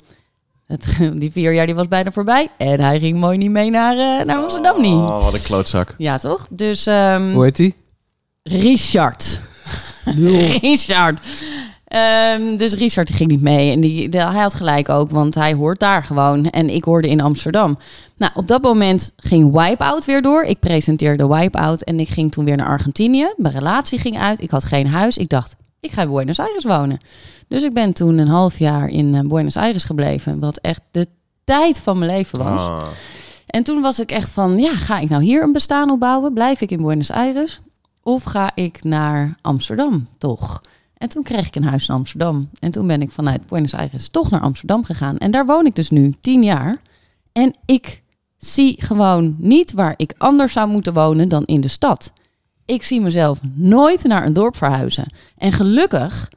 [0.65, 3.91] Het, die vier jaar die was bijna voorbij en hij ging mooi niet mee naar,
[3.97, 4.93] eh, naar Amsterdam niet.
[4.93, 5.95] Oh, wat een klootzak.
[5.97, 6.47] Ja, toch?
[6.49, 7.75] Dus ehm, Hoe heet die?
[8.43, 9.41] Richard.
[10.61, 11.19] Richard.
[11.89, 13.71] Ehm, dus Richard die ging niet mee.
[13.71, 16.49] En die, de- hij had gelijk ook, want hij hoort daar gewoon.
[16.49, 17.77] En ik hoorde in Amsterdam.
[18.17, 20.43] Nou, op dat moment ging Wipeout weer door.
[20.43, 23.33] Ik presenteerde Wipeout en ik ging toen weer naar Argentinië.
[23.37, 24.41] Mijn relatie ging uit.
[24.41, 25.17] Ik had geen huis.
[25.17, 26.97] Ik dacht, ik ga in Buenos Aires wonen.
[27.47, 30.39] Dus ik ben toen een half jaar in eh, Buenos Aires gebleven.
[30.39, 31.07] Wat echt de
[31.43, 32.67] tijd van mijn leven was.
[32.67, 32.83] Ah.
[33.47, 36.33] En toen was ik echt van, ja, ga ik nou hier een bestaan opbouwen?
[36.33, 37.61] Blijf ik in Buenos Aires?
[38.03, 40.61] Of ga ik naar Amsterdam toch?
[40.99, 42.49] En toen kreeg ik een huis in Amsterdam.
[42.59, 45.17] En toen ben ik vanuit Buenos Aires toch naar Amsterdam gegaan.
[45.17, 46.77] En daar woon ik dus nu tien jaar.
[47.31, 48.03] En ik
[48.37, 52.11] zie gewoon niet waar ik anders zou moeten wonen dan in de stad.
[52.65, 55.13] Ik zie mezelf nooit naar een dorp verhuizen.
[55.37, 56.29] En gelukkig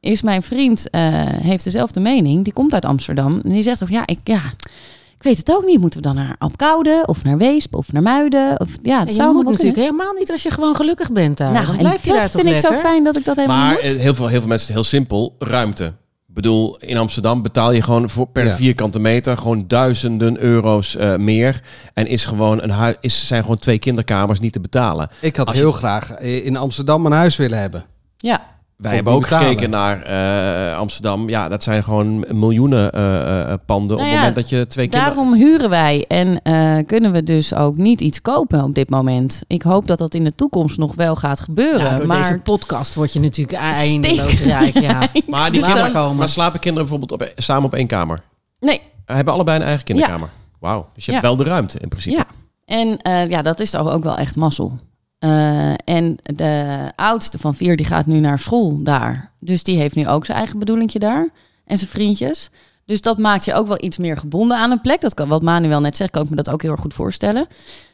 [0.00, 2.44] is mijn vriend, eh, heeft dezelfde mening.
[2.44, 3.40] Die komt uit Amsterdam.
[3.40, 4.42] En die zegt ook, ja, ik, ja,
[5.16, 5.80] ik weet het ook niet.
[5.80, 8.60] Moeten we dan naar Apkoude of naar Weesp of naar Muiden?
[8.60, 9.82] Of, ja, je zou moet natuurlijk kunnen.
[9.92, 11.52] helemaal niet als je gewoon gelukkig bent daar.
[11.52, 13.36] Nou, dan en blijf je dat daar toch vind ik zo fijn dat ik dat
[13.36, 13.80] helemaal Maar moet.
[13.92, 15.84] eh, heel veel, heel veel mensen, heel simpel, ruimte.
[16.28, 18.54] Ik bedoel, in Amsterdam betaal je gewoon voor, per Ja.
[18.54, 21.62] vierkante meter gewoon duizenden euro's eh, meer.
[21.94, 25.08] En is gewoon een huis, is, zijn gewoon twee kinderkamers niet te betalen.
[25.20, 27.84] Ik had Als je- heel graag eh, in Amsterdam een huis willen hebben.
[28.16, 28.42] Ja,
[28.76, 29.46] Wij hebben ook betalen.
[29.48, 31.28] gekeken naar eh, Amsterdam.
[31.28, 34.66] Ja, dat zijn gewoon miljoenen eh, eh, panden op Nou het ja, moment dat je
[34.66, 35.14] twee kinderen...
[35.14, 39.42] daarom huren wij en eh, kunnen we dus ook niet iets kopen op dit moment.
[39.46, 41.80] Ik hoop dat dat in de toekomst nog wel gaat gebeuren.
[41.86, 44.78] Ja, door maar deze podcast word je natuurlijk eindeloos rijk.
[44.78, 44.98] Ja.
[45.26, 46.16] Maar, die kinderen, maar komen.
[46.16, 48.22] maar slapen kinderen bijvoorbeeld op, samen op één kamer?
[48.60, 50.28] nee, Hebben allebei een eigen kinderkamer?
[50.60, 51.28] Wauw, dus je hebt Ja.
[51.28, 52.16] wel de ruimte in principe.
[52.16, 52.26] Ja,
[52.64, 54.78] en eh, ja, dat is toch ook wel echt mazzel.
[55.18, 59.32] Eh, en de oudste van vier die gaat nu naar school daar.
[59.40, 61.28] Dus die heeft nu ook zijn eigen bedoelingje daar.
[61.66, 62.50] En zijn vriendjes.
[62.84, 65.00] Dus dat maakt je ook wel iets meer gebonden aan een plek.
[65.00, 67.46] Dat kan, wat Manuel net zegt, kan ik me dat ook heel erg goed voorstellen.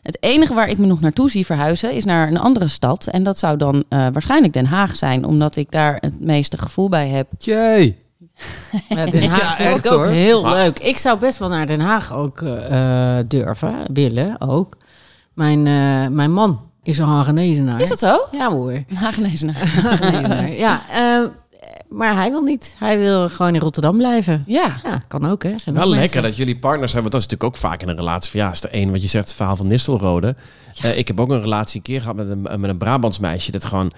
[0.03, 3.07] Het enige waar ik me nog naartoe zie verhuizen is naar een andere stad.
[3.07, 5.25] En dat zou dan eh, waarschijnlijk Den Haag zijn.
[5.25, 7.29] Omdat ik daar het meeste gevoel bij heb.
[7.39, 7.97] Jee.
[8.89, 10.13] Ja, Den Haag Ja, vind ik echt, ook hoor.
[10.13, 10.79] heel Maar- leuk.
[10.79, 14.77] Ik zou best wel naar Den Haag ook eh, eh, durven, willen ook.
[15.35, 17.81] Mijn, eh, mijn man is een Hagenezenaar.
[17.81, 18.17] Is dat zo?
[18.33, 18.73] Ja hoor.
[18.73, 19.69] Een Hagenezenaar.
[19.83, 20.53] Hagenezenaar.
[20.53, 21.29] ja, eh,
[21.89, 22.75] maar hij wil niet.
[22.79, 24.45] Hij wil gewoon in Rotterdam blijven.
[24.47, 24.77] Ja.
[24.85, 25.53] Ja, kan ook hè.
[25.57, 26.23] Zijn Wel lekker mensen.
[26.23, 27.11] dat jullie partners hebben.
[27.11, 28.31] Want dat is natuurlijk ook vaak in een relatie.
[28.31, 30.37] Van, ja, is de een wat je zegt, het verhaal van Nistelrode.
[30.83, 33.51] Eh, ik heb ook een relatie een keer gehad met een, met een Brabants meisje.
[33.51, 33.93] Dat gewoon,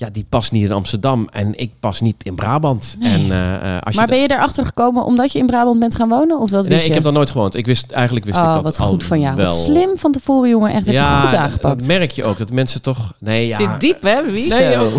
[0.00, 1.26] ja, die past niet in Amsterdam.
[1.30, 2.96] En ik pas niet in Brabant.
[2.98, 3.12] Nee.
[3.12, 5.94] En, eh, eh, als Maar je ben je erachter gekomen omdat je in Brabant bent
[5.94, 6.38] gaan wonen?
[6.40, 6.94] Of dat Nee, wist ik je?
[6.94, 7.54] heb daar nooit gewoond.
[7.56, 9.36] Ik wist, eigenlijk wist ik Oh, dat wat goed van jou.
[9.36, 9.44] wel.
[9.44, 10.68] Wat slim van tevoren, jongen.
[10.72, 11.78] Echt, heb je Ja, goed dat- aangepakt.
[11.78, 12.38] dat merk je ook.
[12.38, 13.12] Dat mensen toch...
[13.20, 13.56] Nee, ja.
[13.56, 14.48] Zit diep hè, wie?
[14.48, 14.90] Nee, Zo.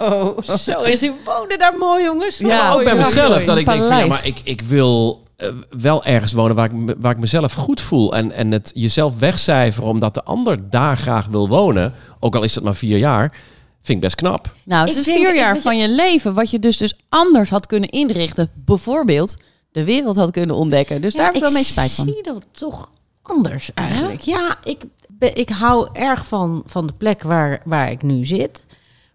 [0.00, 2.38] Oh, zo is hij wonen daar mooi jongens.
[2.38, 3.44] Ja, ook bij mezelf.
[3.44, 6.94] Dat ik denk van, ja, maar ik, ik wil eh, wel ergens wonen waar ik,
[6.98, 8.14] waar ik mezelf goed voel.
[8.16, 11.92] En, en het jezelf wegcijferen omdat de ander daar graag wil wonen.
[12.20, 13.32] Ook al is dat maar vier jaar.
[13.82, 14.54] Vind ik best knap.
[14.64, 16.98] Nou, het Ik is denk- vier ik- jaar van je leven wat je dus, dus
[17.08, 18.50] anders had kunnen inrichten.
[18.64, 19.36] Bijvoorbeeld
[19.72, 21.00] de wereld had kunnen ontdekken.
[21.00, 22.04] Dus daar heb ik wel een beetje spijt van.
[22.06, 22.90] zie dat toch
[23.22, 24.20] anders eigenlijk.
[24.20, 28.64] Ja, ik, ben- ik hou erg van, van de plek waar, waar ik nu zit.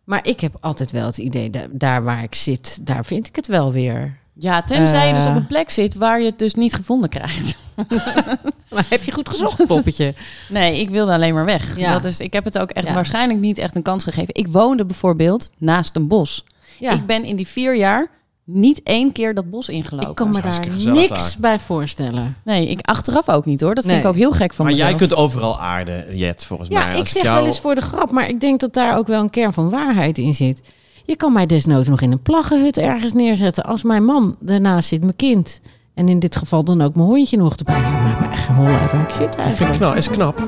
[0.04, 3.36] Maar ik heb altijd wel het idee, dat daar waar ik zit, daar vind ik
[3.36, 5.30] het wel weer Ja, tenzij je dus Eh.
[5.30, 7.56] op een plek zit waar je het dus niet gevonden krijgt.
[8.74, 10.14] Maar heb je goed gezocht, poppetje?
[10.50, 11.78] Nee, ik wilde alleen maar weg.
[11.78, 11.94] Ja.
[11.94, 12.94] Dat is, ik heb het ook echt Ja.
[12.94, 14.36] waarschijnlijk niet echt een kans gegeven.
[14.36, 16.46] Ik woonde bijvoorbeeld naast een bos.
[16.80, 16.92] Ja.
[16.92, 18.08] Ik ben in die vier jaar
[18.46, 20.10] niet één keer dat bos ingelopen.
[20.10, 20.60] Ik kan me daar
[20.94, 21.36] niks daar.
[21.40, 22.38] bij voorstellen.
[22.44, 23.76] Nee, ik achteraf ook niet hoor.
[23.76, 24.04] Dat vind Nee.
[24.06, 26.78] ik ook heel gek van Maar jij kunt overal aarden, Jet, volgens mij.
[26.82, 29.08] Ja, ik zeg jou- wel eens voor de grap, maar ik denk dat daar ook
[29.08, 30.62] wel een kern van waarheid in zit.
[31.06, 33.64] Je kan mij desnoods nog in een plaggenhut ergens neerzetten.
[33.64, 35.62] Als mijn man daarnaast zit, mijn kind.
[35.94, 37.80] En in dit geval dan ook mijn hondje nog erbij.
[37.82, 39.78] Ja, maakt me echt geen hol uit waar ik zit Dat vind ik eigenlijk.
[39.78, 40.42] knap, is knap.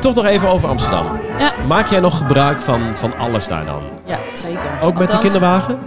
[0.00, 1.06] Toch nog even over Amsterdam.
[1.38, 1.52] Ja.
[1.68, 3.82] Maak jij nog gebruik van, van alles daar dan?
[4.06, 4.70] Ja, zeker.
[4.82, 5.78] Ook met Althans, kinderwagen?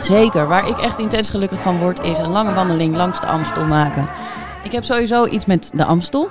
[0.00, 0.48] Zeker.
[0.48, 4.06] Waar ik echt intens gelukkig van word, is een lange wandeling langs de Amstel maken.
[4.64, 6.28] Ik heb sowieso iets met de Amstel.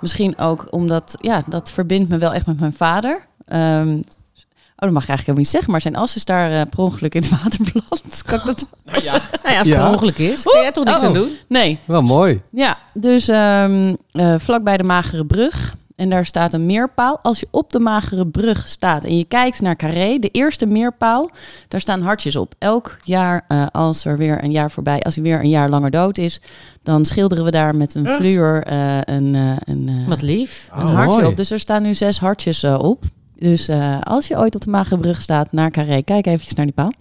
[0.00, 3.28] Misschien ook omdat, ja, dat verbindt me wel echt met mijn vader.
[3.50, 6.60] Ehm, oh, dat mag ik eigenlijk helemaal niet zeggen, maar zijn as is daar eh,
[6.70, 8.22] per ongeluk in het water beland.
[8.26, 9.82] Kan ik dat Nou ja, Nou ja, als het Ja.
[9.82, 11.06] per ongeluk is, kan jij toch niks Oh.
[11.06, 11.30] aan doen?
[11.48, 11.78] Nee.
[11.84, 12.40] Wel mooi.
[12.50, 15.78] Ja, dus ehm eh, vlakbij de Magere Brug.
[15.96, 17.18] En daar staat een meerpaal.
[17.22, 21.30] Als je op de Magere Brug staat en je kijkt naar Carré, de eerste meerpaal,
[21.68, 22.54] daar staan hartjes op.
[22.58, 25.90] Elk jaar, eh, als er weer een jaar voorbij, als hij weer een jaar langer
[25.90, 26.40] dood is,
[26.82, 28.16] dan schilderen we daar met een Echt?
[28.16, 30.68] fluor eh, een, eh, een, Wat lief.
[30.72, 31.26] een Oh, hartje mooi.
[31.30, 31.36] op.
[31.36, 33.04] Dus er staan nu zes hartjes eh, op.
[33.40, 36.66] Dus eh, als je ooit op de Magere Brug staat naar Carré, kijk eventjes naar
[36.66, 36.92] die paal.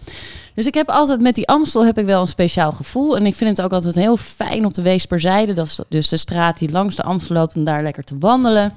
[0.53, 3.17] Dus ik heb altijd met die Amstel heb ik wel een speciaal gevoel.
[3.17, 5.53] En ik vind het ook altijd heel fijn op de Weesperzijde.
[5.53, 8.73] Dat is dus de straat die langs de Amstel loopt om daar lekker te wandelen.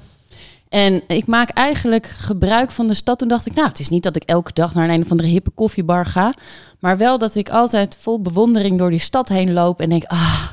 [0.69, 3.19] En ik maak eigenlijk gebruik van de stad.
[3.19, 5.11] Toen dacht ik, nou, het is niet dat ik elke dag naar een, een of
[5.11, 6.33] andere hippe koffiebar ga.
[6.79, 9.81] Maar wel dat ik altijd vol bewondering door die stad heen loop.
[9.81, 10.47] En denk, ah,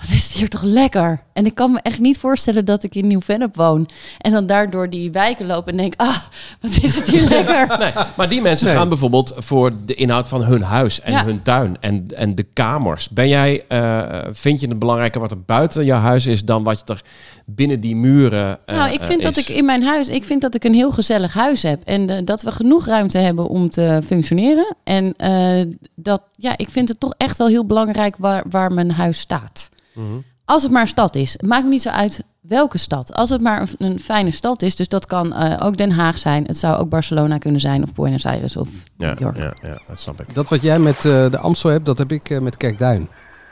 [0.00, 1.22] wat is het hier toch lekker.
[1.32, 3.88] En ik kan me echt niet voorstellen dat ik in Nieuw-Vennep woon.
[4.18, 6.16] En dan daar door die wijken loop en denk, ah,
[6.60, 7.78] wat is het hier lekker.
[7.78, 8.76] nee, maar die mensen Nee.
[8.76, 11.24] gaan bijvoorbeeld voor de inhoud van hun huis en Ja.
[11.24, 13.08] hun tuin en, en de kamers.
[13.08, 16.88] Ben jij, eh, vind je het belangrijker wat er buiten jouw huis is dan wat
[16.88, 17.02] er
[17.50, 20.40] binnen die muren eh, Nou, ik vind eh, dat ik in mijn huis, ik vind
[20.40, 21.82] dat ik een heel gezellig huis heb.
[21.84, 24.76] En eh, dat we genoeg ruimte hebben om te functioneren.
[24.84, 28.90] En eh, dat, ja, ik vind het toch echt wel heel belangrijk waar, waar mijn
[28.90, 29.68] huis staat.
[29.94, 30.06] Mhm.
[30.44, 31.32] Als het maar een stad is.
[31.32, 33.14] Het maakt me niet zo uit welke stad.
[33.14, 34.76] Als het maar een, een fijne stad is.
[34.76, 36.44] Dus dat kan eh, ook Den Haag zijn.
[36.44, 37.82] Het zou ook Barcelona kunnen zijn.
[37.82, 39.36] Of Buenos Aires of Ja, New York.
[39.36, 40.34] ja, ja, dat snap ik.
[40.34, 43.08] Dat wat jij met eh, de Amstel hebt, dat heb ik eh, met Kerkduin.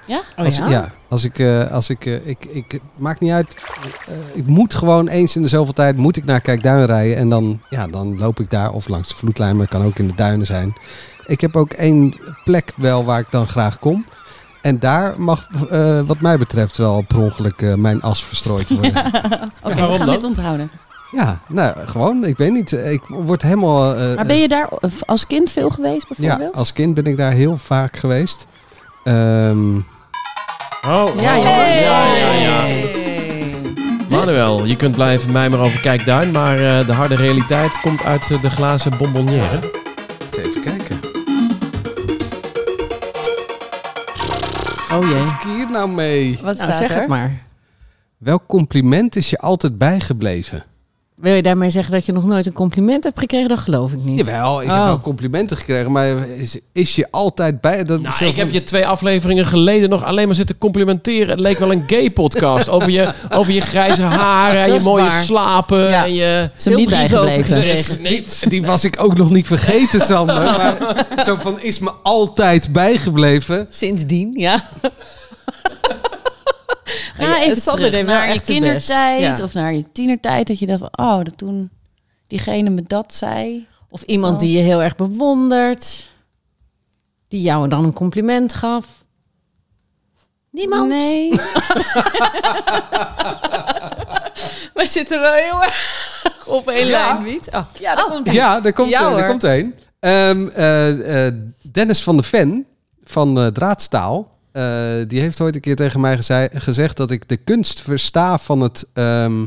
[0.07, 0.21] Ja?
[0.37, 0.69] Oh Als, ja?
[0.69, 3.57] ja, als ik, eh, als ik, eh, ik, ik, maakt niet uit.
[4.07, 7.29] Eh, ik moet gewoon eens in de zoveel tijd moet ik naar Kijkduin rijden en
[7.29, 10.09] dan, ja, dan loop ik daar of langs de vloedlijn, maar het kan ook in
[10.09, 10.75] de duinen zijn.
[11.27, 12.15] Ik heb ook één
[12.45, 14.05] plek wel waar ik dan graag kom.
[14.63, 18.93] En daar mag, eh, wat mij betreft, wel per ongeluk eh, mijn as verstrooid worden.
[18.93, 19.11] Ja,
[19.63, 20.15] Oké, we waarom gaan dan?
[20.15, 20.71] dit onthouden.
[21.49, 22.73] nou, gewoon, ik weet niet.
[22.73, 23.95] Ik word helemaal...
[23.95, 24.69] eh, Maar ben je daar
[25.07, 26.57] als kind veel geweest Ja, bijvoorbeeld?
[26.57, 28.47] als kind ben ik daar heel vaak geweest.
[29.05, 29.79] Ehm,
[30.89, 32.65] Oh, Ja, oh, ja, ja, ja.
[34.09, 38.43] Manuel, je kunt blijven mijmeren over Kijkduin, maar eh, de harde realiteit komt uit eh,
[38.43, 39.59] de glazen bonbonnière.
[40.39, 41.01] even kijken.
[44.93, 45.19] Oh jee.
[45.21, 46.33] Wat heb hier nou mee?
[46.43, 46.99] Wat Nou, staat zeg er?
[47.01, 47.43] het maar.
[48.19, 50.65] Welk compliment is je altijd bijgebleven?
[51.17, 53.49] Wil je daarmee zeggen dat je nog nooit een compliment hebt gekregen?
[53.49, 54.19] Dat geloof ik niet.
[54.19, 54.85] Jawel, ik heb Oh.
[54.87, 57.85] wel complimenten gekregen, maar is, is je altijd bij...
[57.85, 61.29] Dat Nou, zelf- ik heb je twee afleveringen geleden nog alleen maar zitten complimenteren.
[61.29, 65.03] Het leek wel een gay podcast over je, over je grijze haren en je mooie
[65.05, 65.23] waar.
[65.23, 65.79] slapen.
[65.89, 66.05] Ja.
[66.05, 66.51] En je...
[66.63, 68.03] Hem niet bijgebleven.
[68.03, 68.45] niet.
[68.51, 70.35] Die was ik ook nog niet vergeten, Sander.
[70.45, 70.77] Maar
[71.25, 73.67] zo van, is me altijd bijgebleven.
[73.71, 74.65] Sindsdien, ja.
[77.17, 79.45] Ga Ja, even Sander terug naar je kindertijd Ja.
[79.45, 80.47] of naar je tienertijd.
[80.47, 81.71] Dat je dacht, van, oh, dat toen
[82.27, 83.67] diegene me dat zei.
[83.91, 86.11] Of iemand die je heel erg bewondert.
[87.29, 89.05] Die jou dan een compliment gaf.
[90.51, 90.89] Niemand?
[90.89, 91.31] Nee.
[94.75, 96.15] We zitten wel heel erg
[96.47, 97.13] op één Ja.
[97.13, 97.49] lijn, niet?
[97.55, 98.33] Oh, ja, daar komt.
[98.33, 99.75] Ja, daar komt, Ja, daar komt een.
[100.01, 101.35] Ehm, eh, eh,
[101.73, 102.67] Dennis van de Ven
[103.05, 104.36] van eh, Draadstaal.
[104.57, 108.39] Eh, die heeft ooit een keer tegen mij gezei- gezegd dat ik de kunst versta
[108.39, 109.47] van het ehm,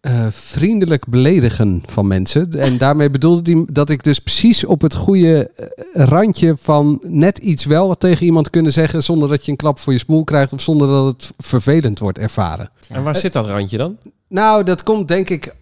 [0.00, 2.50] eh, vriendelijk beledigen van mensen.
[2.50, 7.38] En daarmee bedoelde hij dat ik dus precies op het goede eh, randje van net
[7.38, 10.24] iets wel wat tegen iemand kunnen zeggen zonder dat je een klap voor je smoel
[10.24, 12.70] krijgt of zonder dat het vervelend wordt ervaren.
[12.88, 13.96] En waar zit dat randje dan?
[14.28, 15.54] Nou, dat komt denk ik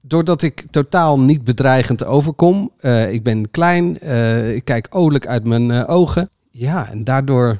[0.00, 2.70] doordat ik totaal niet bedreigend overkom.
[2.78, 6.30] Eh, ik ben klein, eh, ik kijk olijk uit mijn eh, ogen.
[6.54, 7.58] Ja, en daardoor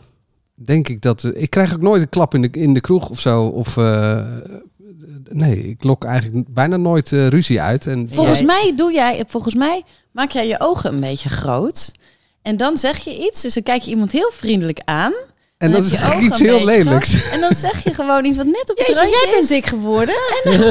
[0.55, 1.25] denk ik dat...
[1.25, 3.43] eh, ik krijg ook nooit een klap in de, in de kroeg of zo.
[3.47, 4.27] Of, eh,
[5.31, 7.87] nee, ik lok eigenlijk bijna nooit eh, ruzie uit.
[7.87, 11.93] En Volgens Jij- mij doe jij, volgens mij maak jij je ogen een beetje groot.
[12.43, 15.13] En dan zeg je iets, dus dan kijk je iemand heel vriendelijk aan.
[15.63, 17.31] En dan dat is ogen iets heel lelijks.
[17.31, 20.15] En dan zeg je gewoon iets wat net op het randje jij bent dik geworden.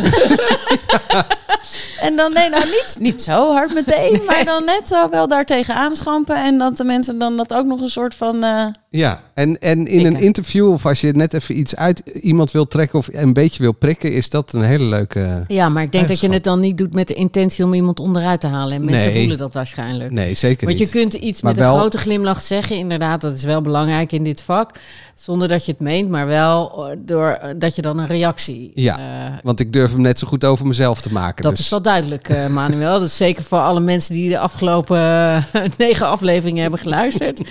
[1.99, 5.75] En dan, nee, nou niet, niet zo hard meteen, maar dan net zo wel daartegen
[5.75, 6.36] aanschampen.
[6.36, 8.43] En dat de mensen dan dat ook nog een soort van...
[8.43, 12.51] eh, Ja, en, en in een interview of als je net even iets uit iemand
[12.51, 15.43] wil trekken of een beetje wil prikken, is dat een hele leuke...
[15.47, 17.99] Ja, maar ik denk dat je het dan niet doet met de intentie om iemand
[17.99, 18.75] onderuit te halen.
[18.75, 19.19] En mensen Nee.
[19.19, 20.12] voelen dat waarschijnlijk.
[20.12, 20.93] Nee, zeker Want je niet.
[20.93, 24.23] kunt iets Maar met wel- een grote glimlach zeggen, inderdaad, dat is wel belangrijk in
[24.23, 24.71] dit vak.
[25.15, 28.71] Zonder dat je het meent, maar wel eh, door eh, dat je dan een reactie.
[28.75, 31.43] Ja, eh, Want ik durf hem net zo goed over mezelf te maken.
[31.43, 31.63] dat dus.
[31.65, 32.99] is wel duidelijk, Manuel.
[32.99, 34.97] Dat is zeker voor alle mensen die de afgelopen
[35.77, 37.41] negen afleveringen hebben geluisterd.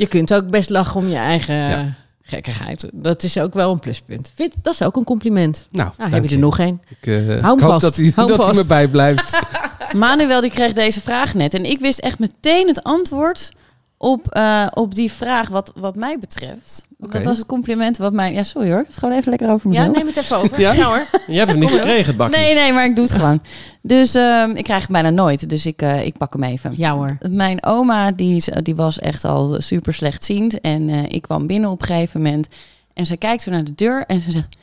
[0.00, 1.86] Je kunt ook best lachen om je eigen Ja.
[2.22, 2.88] gekkigheid.
[2.92, 4.32] Dat is ook wel een pluspunt.
[4.34, 5.66] Vind, dat is ook een compliment.
[5.70, 6.82] Nou, Nou, heb je er nog één?
[6.88, 7.80] Ik, eh, hem ik hoop vast.
[7.80, 8.68] dat hij, Hou hem dat hij me vast.
[8.68, 9.38] bijblijft.
[9.96, 11.54] Manuel die kreeg deze vraag net.
[11.54, 13.52] En ik wist echt meteen het antwoord
[13.96, 16.84] op, eh, op die vraag wat, wat mij betreft.
[17.02, 17.12] Oké.
[17.12, 18.32] Dat was het compliment wat mij...
[18.32, 18.80] Ja, sorry hoor.
[18.80, 19.96] Ik het gewoon even lekker over Ja, mezelf.
[19.96, 20.60] neem het even over.
[20.66, 20.72] Ja?
[20.72, 21.06] Ja, hoor.
[21.26, 22.36] Je hebt hem niet gekregen, het bakje.
[22.36, 23.42] Nee, nee, maar ik doe het gewoon.
[23.82, 25.48] Dus ehm, ik krijg het bijna nooit.
[25.48, 26.72] Dus ik, eh, ik pak hem even.
[26.76, 27.18] Ja hoor.
[27.28, 30.60] Mijn oma die, die was echt al super slechtziend.
[30.60, 32.48] En eh, ik kwam binnen op een gegeven moment.
[32.94, 34.56] En ze kijkt zo naar de deur en ze zegt...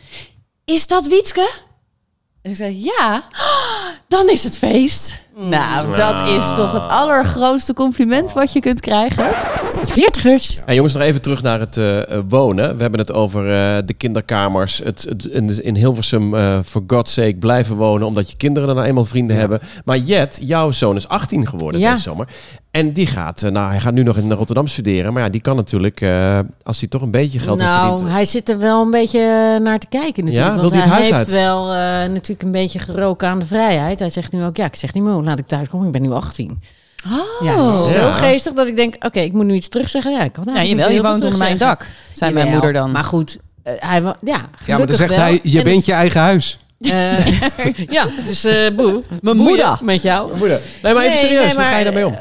[0.66, 1.50] Is dat Wietske?
[2.42, 3.24] En ik zei, ja,
[4.08, 5.26] dan is het feest.
[5.36, 9.26] Nou, dat is toch het allergrootste compliment wat je kunt krijgen.
[9.86, 10.60] Veertigers.
[10.66, 12.76] En jongens, nog even terug naar het eh, eh, wonen.
[12.76, 14.78] We hebben het over eh, de kinderkamers.
[14.84, 18.08] Het, het, in, in Hilversum, eh for God's sake, blijven wonen.
[18.08, 19.60] Omdat je kinderen dan nou eenmaal vrienden hebben.
[19.86, 21.92] Maar Jet, jouw zoon is 18 geworden Ja.
[21.92, 22.28] deze zomer.
[22.72, 25.14] En die gaat, nou hij gaat nu nog in Rotterdam studeren.
[25.14, 28.12] Maar ja, die kan natuurlijk, eh, als hij toch een beetje geld heeft Nou, verdiend.
[28.12, 29.20] hij zit er wel een beetje
[29.60, 30.54] naar te kijken natuurlijk.
[30.56, 30.60] Ja?
[30.60, 31.44] want Wil hij hij het huis heeft uit?
[31.46, 31.78] wel eh,
[32.10, 34.00] natuurlijk een beetje geroken aan de vrijheid.
[34.00, 35.86] Hij zegt nu ook, ja, ik zeg niet meer, hoe laat ik thuis komen?
[35.86, 36.60] Ik ben nu 18.
[37.06, 37.46] Oh.
[37.48, 37.56] Ja,
[37.92, 38.14] zo Ja.
[38.16, 40.12] geestig dat ik denk, oké, ik moet nu iets terugzeggen.
[40.12, 42.92] Ja, ik kan Ja, jawel, je woont onder mijn dak, zei mijn moeder dan.
[42.92, 44.16] Maar goed, eh, hij, ja,
[44.66, 45.20] Ja, maar dan zegt wel.
[45.20, 46.60] hij, je En bent dus- je eigen huis.
[46.80, 47.28] eh,
[47.98, 49.04] ja, dus eh boe.
[49.22, 49.80] Mijn moeder.
[49.84, 50.38] Met jou.
[50.38, 50.60] Moeder.
[50.84, 52.16] Nee, maar even Nee, serieus, nee, hoe ga je daarmee om?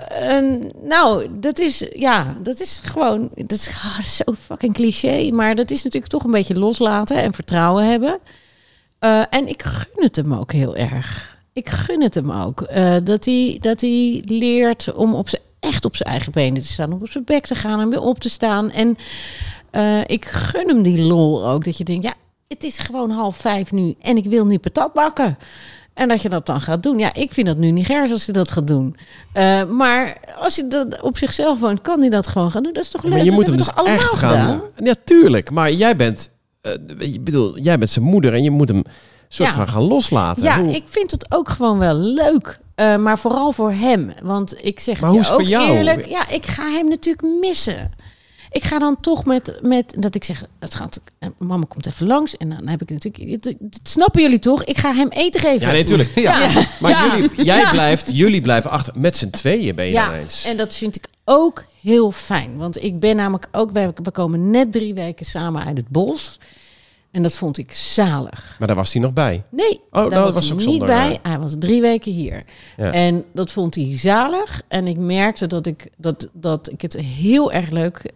[0.88, 5.30] nou, dat is, ja, dat is gewoon, dat is, ah, dat is zo fucking cliché.
[5.32, 8.18] Maar dat is natuurlijk toch een beetje loslaten en vertrouwen hebben.
[8.98, 11.35] Eh, en ik gun het hem ook heel erg.
[11.56, 12.60] Ik gun het hem ook.
[12.60, 16.68] eh, dat, hij, dat hij leert om op zijn, echt op zijn eigen benen te
[16.68, 16.92] staan.
[16.92, 18.70] Om op zijn bek te gaan en weer op te staan.
[18.70, 18.96] En
[19.70, 21.64] eh, ik gun hem die lol ook.
[21.64, 22.14] Dat je denkt, ja,
[22.48, 25.38] het is gewoon half vijf nu en ik wil nu patat bakken.
[25.94, 26.98] En dat je dat dan gaat doen.
[26.98, 28.96] Ja, ik vind dat nu niet gers als hij dat gaat doen.
[29.32, 32.72] Eh, maar als hij dat op zichzelf woont, kan hij dat gewoon gaan doen.
[32.72, 33.10] Dat is toch leuk?
[33.12, 34.30] Maar je Dat moet hem dus echt gaan...
[34.30, 34.60] gedaan?
[34.76, 35.50] Ja, tuurlijk.
[35.50, 36.30] Maar jij bent...
[36.98, 38.82] ik bedoel, jij bent zijn moeder en je moet hem
[39.28, 39.54] soort Ja.
[39.54, 40.42] van gaan loslaten.
[40.42, 42.58] Ja, Hoe- ik vind het ook gewoon wel leuk.
[42.74, 44.12] Eh, maar vooral voor hem.
[44.22, 45.76] Want ik zeg Maar het hoe je is het ook voor jou?
[45.76, 46.06] eerlijk.
[46.06, 47.90] Ja, ik ga hem natuurlijk missen.
[48.50, 52.06] Ik ga dan toch met, met dat ik zeg, het gaat, eh, mama komt even
[52.06, 52.36] langs.
[52.36, 54.64] En dan heb ik natuurlijk, dat, dat snappen jullie toch?
[54.64, 55.66] Ik ga hem eten geven.
[55.66, 56.10] Ja, nee, tuurlijk.
[56.14, 56.48] Ja.
[56.80, 57.16] Maar Ja.
[57.16, 57.70] jullie, jij, Ja.
[57.70, 58.92] blijft, jullie blijven achter.
[58.96, 60.44] Met z'n tweeën ben je Ja, eens.
[60.44, 62.56] en dat vind ik ook heel fijn.
[62.56, 66.38] Want ik ben namelijk ook, we we komen net drie weken samen uit het bos.
[67.16, 68.56] En dat vond ik zalig.
[68.58, 69.42] Maar daar was hij nog bij.
[69.50, 71.18] Nee, nou, daar dat was was hij ook niet zonder, bij.
[71.22, 72.44] Hij was drie weken hier.
[72.76, 72.92] Ja.
[72.92, 74.62] En dat vond hij zalig.
[74.68, 78.12] En ik merkte dat ik, dat, dat ik het heel erg leuk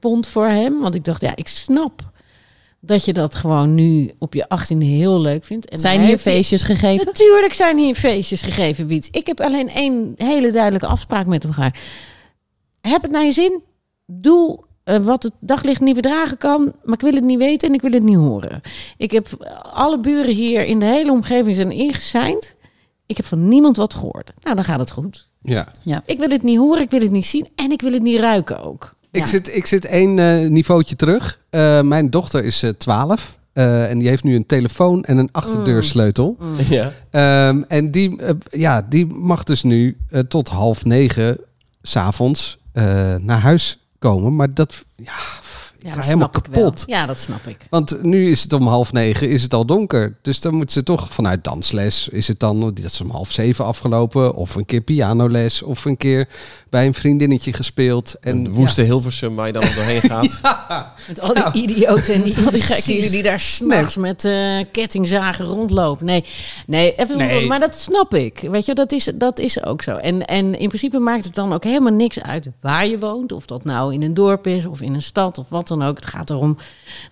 [0.00, 0.80] vond voor hem.
[0.80, 2.10] Want ik dacht, ja, ik snap
[2.80, 5.68] dat je dat gewoon nu op je 18e heel leuk vindt.
[5.68, 7.06] En Zijn hij hier die- feestjes gegeven?
[7.06, 9.08] Natuurlijk zijn hier feestjes gegeven, Wiets.
[9.10, 11.78] Ik heb alleen één hele duidelijke afspraak met hem gemaakt.
[12.80, 13.62] Heb het naar je zin.
[14.06, 16.72] Doe eh, wat het daglicht niet verdragen kan.
[16.84, 18.60] Maar ik wil het niet weten en ik wil het niet horen.
[18.96, 19.28] Ik heb
[19.72, 22.56] alle buren hier in de hele omgeving zijn ingeseind.
[23.06, 24.32] Ik heb van niemand wat gehoord.
[24.42, 25.28] Nou, dan gaat het goed.
[25.42, 25.68] Ja.
[26.06, 28.20] Ik wil het niet horen, ik wil het niet zien en ik wil het niet
[28.20, 28.94] ruiken ook.
[29.10, 29.26] Ik, Ja.
[29.26, 31.40] zit, ik zit één eh, niveautje terug.
[31.50, 35.28] Eh, mijn dochter is eh 12 eh, en die heeft nu een telefoon en een
[35.32, 36.36] achterdeursleutel.
[36.68, 36.92] Ja.
[37.10, 38.16] Ehm, en die,
[38.50, 41.38] ja, die mag dus nu eh, tot half negen
[41.82, 44.36] s'avonds eh naar huis komen.
[44.36, 45.16] Maar dat, ja,
[45.80, 46.62] Ja, ga dat helemaal snap ik wel.
[46.64, 46.84] kapot.
[46.86, 47.56] Ja, dat snap ik.
[47.70, 50.16] Want nu is het om half negen, is het al donker.
[50.22, 53.64] Dus dan moet ze toch vanuit dansles, is het dan, dat is om half zeven
[53.64, 54.34] afgelopen.
[54.34, 56.28] Of een keer pianoles, of een keer
[56.70, 58.14] bij een vriendinnetje gespeeld.
[58.20, 60.40] En Een woeste Hilversum waar je dan doorheen gaat.
[61.08, 65.44] Met al die idioten en die, al die zielen die daar s'nachts met eh, kettingzagen
[65.44, 66.06] rondlopen.
[66.06, 66.24] Nee,
[66.66, 67.46] nee, even, Nee.
[67.46, 68.46] maar dat snap ik.
[68.50, 69.96] Weet je, dat is, dat is ook zo.
[69.96, 73.32] En, en in principe maakt het dan ook helemaal niks uit waar je woont.
[73.32, 75.88] Of dat nou in een dorp is of in een stad of wat wat dan
[75.88, 75.96] ook.
[75.96, 76.56] Het gaat erom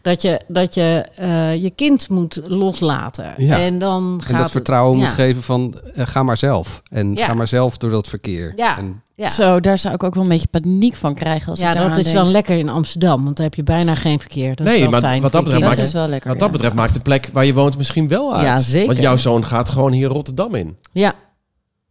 [0.02, 3.34] dat je dat je, eh, je kind moet loslaten.
[3.36, 3.58] Ja.
[3.58, 5.04] En dan gaat En dat het- vertrouwen ja.
[5.04, 6.82] moet geven van eh, ga maar zelf.
[6.90, 7.26] En Ja.
[7.26, 8.52] ga maar zelf door dat verkeer.
[8.56, 8.78] Ja.
[8.78, 9.28] En, Ja.
[9.28, 11.50] Zo, daar zou ik ook wel een beetje paniek van krijgen.
[11.50, 12.16] Als ja, ik dat is denk.
[12.16, 14.54] dan lekker in Amsterdam, want daar heb je bijna geen verkeer.
[14.56, 16.30] Dat is Nee, wel maar fijn, wat dat betreft Dat maakt is wel lekker.
[16.30, 16.52] Wat dat ja.
[16.54, 18.44] betreft maakt de plek waar je woont misschien wel uit.
[18.44, 18.86] Ja, zeker.
[18.86, 20.76] Want jouw zoon gaat gewoon hier Rotterdam in.
[20.92, 21.12] Ja,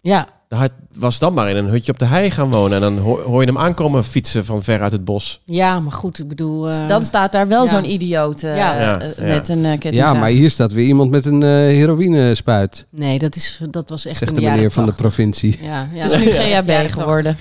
[0.02, 0.28] ja.
[0.48, 2.76] Hij was dan maar in een hutje op de hei gaan wonen.
[2.76, 5.42] En dan hoor, je hem aankomen fietsen van ver uit het bos.
[5.46, 6.70] ja, maar goed, ik bedoel...
[6.70, 7.70] eh, Dan staat daar wel ja.
[7.70, 8.80] zo'n idioot eh, Ja.
[8.82, 9.24] Ja, eh, ja.
[9.26, 12.86] met een uh, ja, maar hier staat weer iemand met een eh heroïnespuit.
[12.90, 14.96] Nee, dat, is, dat was echt Zegt de meneer van de 80.
[15.08, 15.58] provincie.
[15.62, 16.92] Ja, ja, Het is nu GHB 80.
[16.94, 17.38] geworden.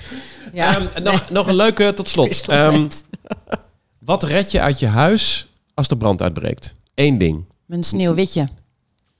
[0.53, 0.75] Ja.
[0.77, 2.47] Ehm, nog, nog een leuke tot slot.
[2.49, 2.87] Ehm,
[3.99, 6.73] wat red je uit je huis als de brand uitbreekt?
[6.95, 7.45] Eén ding.
[7.65, 8.47] Mijn sneeuwwitje.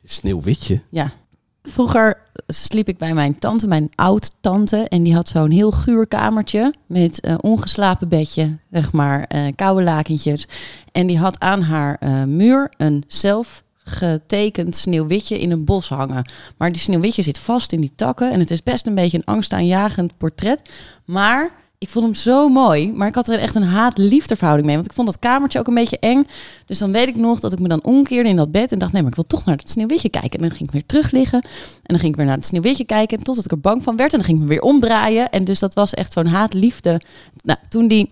[0.03, 0.81] Sneeuwwitje.
[0.89, 1.11] Ja.
[1.67, 4.77] Vroeger sliep ik bij mijn tante, mijn oud-tante.
[4.77, 9.83] En die had zo'n heel guur kamertje met eh, ongeslapen bedje, zeg maar, eh, koude
[9.83, 10.47] lakentjes.
[10.91, 16.31] En die had aan haar eh, muur een zelf getekend sneeuwwitje in een bos hangen.
[16.57, 18.31] Maar die sneeuwwitje zit vast in die takken.
[18.31, 20.61] En het is best een beetje een angstaanjagend portret.
[21.05, 22.91] Maar ik vond hem zo mooi.
[22.93, 24.75] Maar ik had er echt een haat-liefdeverhouding mee.
[24.75, 26.27] Want ik vond dat kamertje ook een beetje eng.
[26.65, 28.71] Dus dan weet ik nog dat ik me dan omkeerde in dat bed.
[28.71, 30.39] En dacht, nee, maar ik wil toch naar het sneeuwwitje kijken.
[30.39, 31.41] En dan ging ik weer terug liggen.
[31.41, 31.49] En
[31.83, 33.23] dan ging ik weer naar het sneeuwwitje kijken.
[33.23, 34.11] Totdat ik er bang van werd.
[34.11, 35.29] En dan ging ik me weer omdraaien.
[35.29, 37.01] En dus dat was echt zo'n haat-liefde.
[37.43, 38.09] Nou, toen die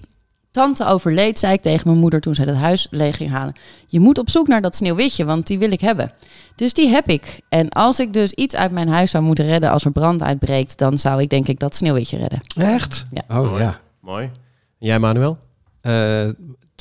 [0.54, 3.54] tante overleed, zei ik tegen mijn moeder toen zij dat huis leeg ging halen.
[3.88, 6.12] Je moet op zoek naar dat sneeuwwitje, want die wil ik hebben.
[6.56, 7.40] Dus die heb ik.
[7.50, 10.78] En als ik dus iets uit mijn huis zou moeten redden als er brand uitbreekt,
[10.78, 12.42] dan zou ik denk ik dat sneeuwwitje redden.
[12.56, 13.06] Echt?
[13.12, 13.42] Ja.
[13.42, 13.80] Oh ja.
[14.02, 14.24] Mooi.
[14.80, 15.38] En jij, Manuel?
[15.82, 16.30] Eh,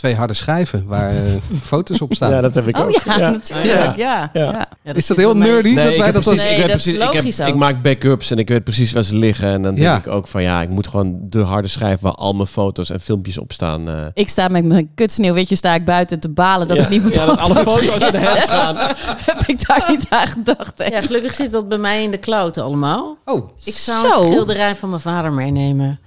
[0.02, 1.16] twee harde schijven waar eh,
[1.72, 2.40] foto's op staan.
[2.42, 3.96] dat heb ik Oh ja, natuurlijk.
[3.96, 4.30] Ja.
[4.30, 4.30] Ja.
[4.32, 4.66] Ja.
[4.82, 5.74] Ja, is dat heel nerdy?
[5.74, 6.48] dat ik, wij dat precies, als...
[6.50, 7.46] Nee, ik, weet dat is precies, ik, heb, logisch ook.
[7.46, 9.48] ik maak backups en ik weet precies waar ze liggen.
[9.48, 9.92] En dan Ja.
[9.92, 12.90] denk ik ook van ja, ik moet gewoon de harde schijf waar al mijn foto's
[12.90, 13.88] en filmpjes op staan.
[13.88, 13.94] eh.
[14.14, 17.02] Ik sta met mijn kut sneeuwwitje sta ik buiten te balen dat ja, ik niet
[17.02, 18.76] moet ja, dat alle foto's in de hand gaan.
[19.30, 20.72] Heb ik daar niet aan gedacht.
[20.78, 20.84] hè?
[20.84, 23.16] Ja, gelukkig zit dat bij mij in de cloud allemaal.
[23.24, 24.20] Oh, Ik zou Zo.
[24.22, 26.00] een schilderij van mijn vader meenemen.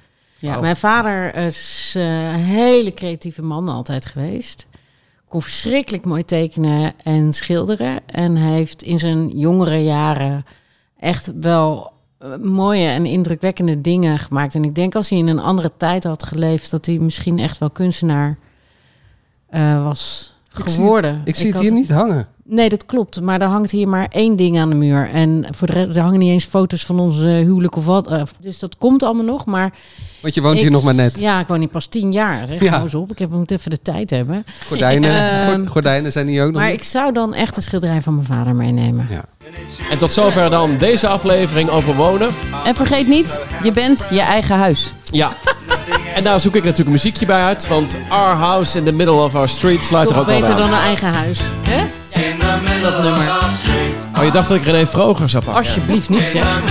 [0.45, 0.59] Ja.
[0.59, 2.03] Mijn vader is eh,
[2.33, 4.65] een hele creatieve man altijd geweest.
[5.27, 8.05] Kon verschrikkelijk mooi tekenen en schilderen.
[8.07, 10.45] En hij heeft in zijn jongere jaren
[10.99, 14.55] echt wel eh, mooie en indrukwekkende dingen gemaakt.
[14.55, 17.57] En ik denk als hij in een andere tijd had geleefd, dat hij misschien echt
[17.57, 18.37] wel kunstenaar
[19.49, 21.21] eh, was Ik zie- geworden.
[21.25, 22.27] ik zie het hier niet hangen.
[22.47, 23.21] Nee, dat klopt.
[23.21, 25.09] Maar er hangt hier maar één ding aan de muur.
[25.13, 28.07] En voor de rest, er hangen niet eens foto's van onze huwelijk of wat.
[28.07, 29.45] Eh, Dus dat komt allemaal nog.
[29.45, 29.73] Maar
[30.21, 31.19] Want je woont hier nog maar net.
[31.19, 32.47] Ja, ik woon hier pas tien jaar.
[32.47, 32.83] Zeg, Ja.
[32.93, 33.11] op.
[33.11, 34.45] Ik heb, moet even de tijd hebben.
[34.67, 35.11] Gordijnen,
[35.47, 36.79] Ehm, gor- gordijnen zijn hier ook nog Maar niet.
[36.79, 39.07] ik zou dan echt een schilderij van mijn vader meenemen.
[39.09, 39.25] Ja.
[39.91, 42.29] En tot zover dan deze aflevering over wonen.
[42.63, 44.93] En vergeet niet, je bent je eigen huis.
[45.11, 45.31] Ja.
[46.15, 47.67] En daar zoek ik natuurlijk een muziekje bij uit.
[47.67, 50.63] Want Our House in the Middle of Our Street sluit er ook wel beter bij
[50.63, 50.69] aan.
[50.69, 51.39] dan een eigen huis.
[51.69, 51.85] Hè?
[52.81, 53.21] Dat nummer.
[54.17, 55.63] Oh, je dacht dat ik René Vroger zou pakken?
[55.63, 56.45] Alsjeblieft niet, zeg.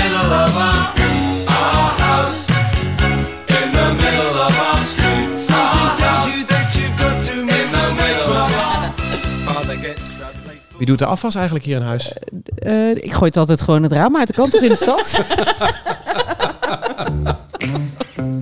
[10.76, 12.12] Wie doet de afwas eigenlijk hier in huis?
[12.58, 15.18] Eh, ik gooi het altijd gewoon het raam uit de kant toch in de stad.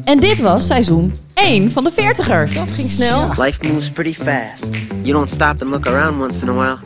[0.04, 2.54] En dit was seizoen 1 van de 40ers.
[2.54, 3.28] Dat ging snel.
[3.36, 4.70] Life moves pretty fast.
[5.02, 6.78] You don't stop and look around once in a while,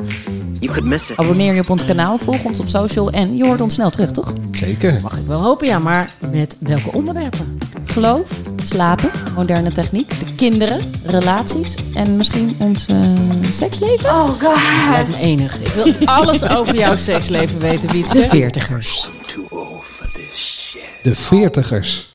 [0.61, 1.17] you could miss it.
[1.17, 4.13] Abonneer je op ons kanaal, volg ons op social en je hoort ons snel terug,
[4.13, 4.33] toch?
[4.53, 4.99] Zeker.
[5.03, 5.79] Mag ik wel hopen, ja.
[5.79, 7.59] Maar met welke onderwerpen?
[7.85, 8.27] Geloof,
[8.63, 12.97] slapen, moderne techniek, de kinderen, relaties en misschien ons eh,
[13.53, 14.11] seksleven.
[14.11, 14.59] Oh god.
[14.91, 15.59] Lijkt me enig.
[15.61, 18.15] Ik wil alles over jouw seksleven weten, Wietse.
[18.15, 19.09] De veertigers.
[21.03, 22.05] De veertigers.